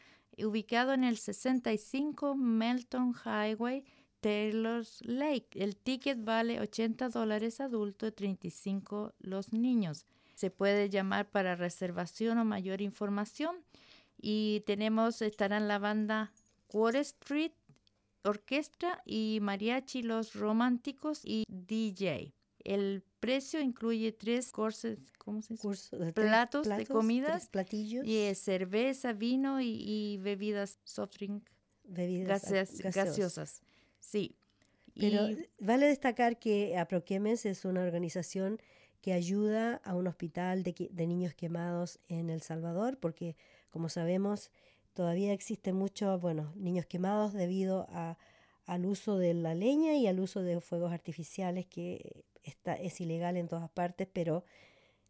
[0.45, 3.83] ubicado en el 65 Melton Highway,
[4.21, 5.49] Taylor's Lake.
[5.53, 10.05] El ticket vale 80 dólares adulto y 35 los niños.
[10.35, 13.57] Se puede llamar para reservación o mayor información.
[14.17, 16.31] Y tenemos, estarán la banda
[16.67, 17.51] Quarter Street
[18.23, 22.33] Orquestra y Mariachi Los Románticos y DJ.
[22.63, 25.61] El precio incluye tres courses, ¿cómo se dice?
[25.61, 31.15] curso de tres platos de comidas platillos, Y es cerveza, vino y, y bebidas soft
[31.15, 31.43] drink
[31.85, 32.93] bebidas gaseosas.
[32.95, 33.61] gaseosas.
[33.99, 34.35] Sí.
[34.93, 38.59] Pero y vale destacar que Aproquemes es una organización
[39.01, 43.35] que ayuda a un hospital de niños quemados en El Salvador, porque
[43.69, 44.51] como sabemos
[44.93, 48.17] todavía existen muchos, bueno, niños quemados debido a,
[48.65, 53.37] al uso de la leña y al uso de fuegos artificiales que está, es ilegal
[53.37, 54.43] en todas partes, pero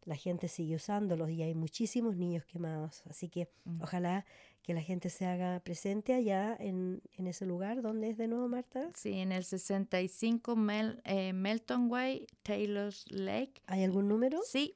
[0.04, 3.04] la gente sigue usándolos y hay muchísimos niños quemados.
[3.10, 3.82] Así que Mm.
[3.84, 4.26] ojalá
[4.64, 7.82] que la gente se haga presente allá en, en ese lugar.
[7.82, 8.90] ¿Dónde es de nuevo, Marta?
[8.96, 13.62] Sí, en el 65 Mel- eh, Melton Way, Taylor's Lake.
[13.68, 14.40] ¿Hay algún número?
[14.44, 14.76] Sí,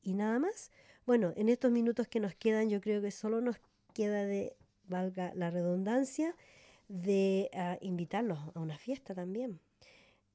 [0.00, 0.70] ¿Y nada más?
[1.06, 3.56] Bueno, en estos minutos que nos quedan, yo creo que solo nos
[3.92, 6.36] queda de, valga la redundancia,
[6.86, 9.58] de ah, invitarlos a una fiesta también.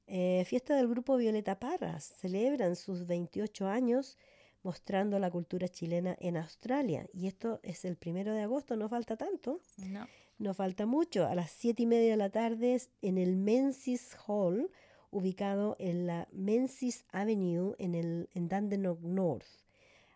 [0.08, 2.14] Eh, fiesta del grupo Violeta Parras.
[2.20, 4.18] Celebran sus 28 años
[4.64, 7.08] mostrando la cultura chilena en Australia.
[7.14, 10.08] Y esto es el primero de agosto, no falta tanto, No.
[10.38, 11.26] no falta mucho.
[11.26, 14.70] A las siete y media de la tarde en el Menzies Hall,
[15.10, 19.48] ubicado en la Menzies Avenue en, el, en Dandenong North.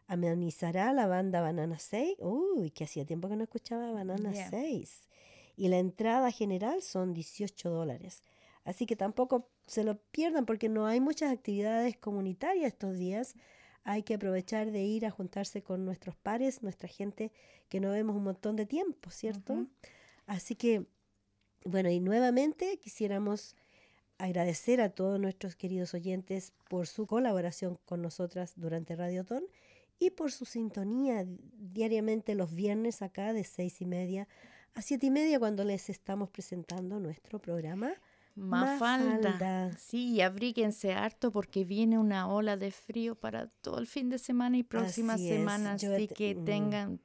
[0.08, 2.18] Amenizará la banda Banana 6.
[2.20, 4.50] Uy, que hacía tiempo que no escuchaba Banana Yeah.
[4.52, 5.08] 6.
[5.58, 8.24] Y la entrada general son 18 dólares.
[8.66, 13.36] Así que tampoco se lo pierdan porque no hay muchas actividades comunitarias estos días.
[13.86, 17.32] Hay que aprovechar de ir a juntarse con nuestros pares, nuestra gente
[17.70, 19.68] que no vemos un montón de tiempo, ¿cierto?
[20.26, 20.86] Así que,
[21.64, 23.56] bueno, y nuevamente quisiéramos
[24.18, 29.46] agradecer a todos nuestros queridos oyentes por su colaboración con nosotras durante Radiotón
[30.00, 34.28] y por su sintonía diariamente los viernes acá de seis y media
[34.74, 37.94] a siete y media cuando les estamos presentando nuestro programa.
[38.36, 39.30] Mafalda.
[39.32, 39.78] Mafalda.
[39.78, 44.58] Sí, abríguense harto porque viene una ola de frío para todo el fin de semana
[44.58, 45.82] y próximas Así semanas.
[45.82, 46.46] yo Así que mm.
[46.46, 47.00] tengan,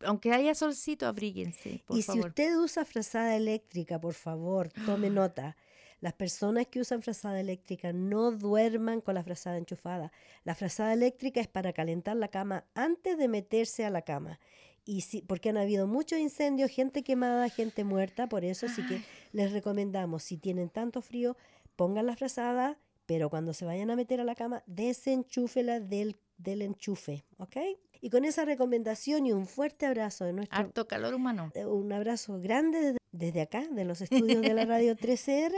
[0.00, 2.28] aunque haya solcito, abríguense, por y si favor.
[2.28, 5.56] usted usa frazada eléctrica, por favor, tome nota.
[6.00, 10.12] Las personas que usan frazada eléctrica no duerman con la frazada enchufada.
[10.44, 14.38] La frazada eléctrica es para calentar la cama antes de meterse a la cama.
[14.86, 19.00] Y si, porque han habido muchos incendios, gente quemada, gente muerta, por eso sí que
[19.32, 21.36] les recomendamos, si tienen tanto frío,
[21.76, 26.62] pongan la frazada, pero cuando se vayan a meter a la cama, desenchúfela del, del
[26.62, 27.56] enchufe, ¿ok?
[28.00, 31.50] Y con esa recomendación y un fuerte abrazo de nuestro Harto calor humano.
[31.54, 35.54] eh, un abrazo grande desde- desde acá, de los estudios de la radio 13R.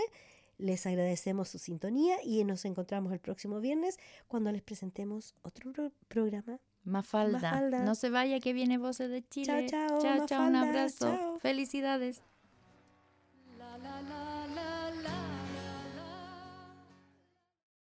[0.58, 3.98] Les agradecemos su sintonía y nos encontramos el próximo viernes
[4.28, 6.60] cuando les presentemos otro pro- programa.
[6.86, 7.38] Mafalda.
[7.40, 7.78] Mafalda.
[7.84, 9.66] No se vaya que viene Voces de Chile.
[9.68, 10.12] chao, chao,
[10.46, 11.06] un Mafalda, abrazo.
[11.16, 11.38] chao.
[11.40, 12.22] Felicidades.
[13.58, 14.35] La la la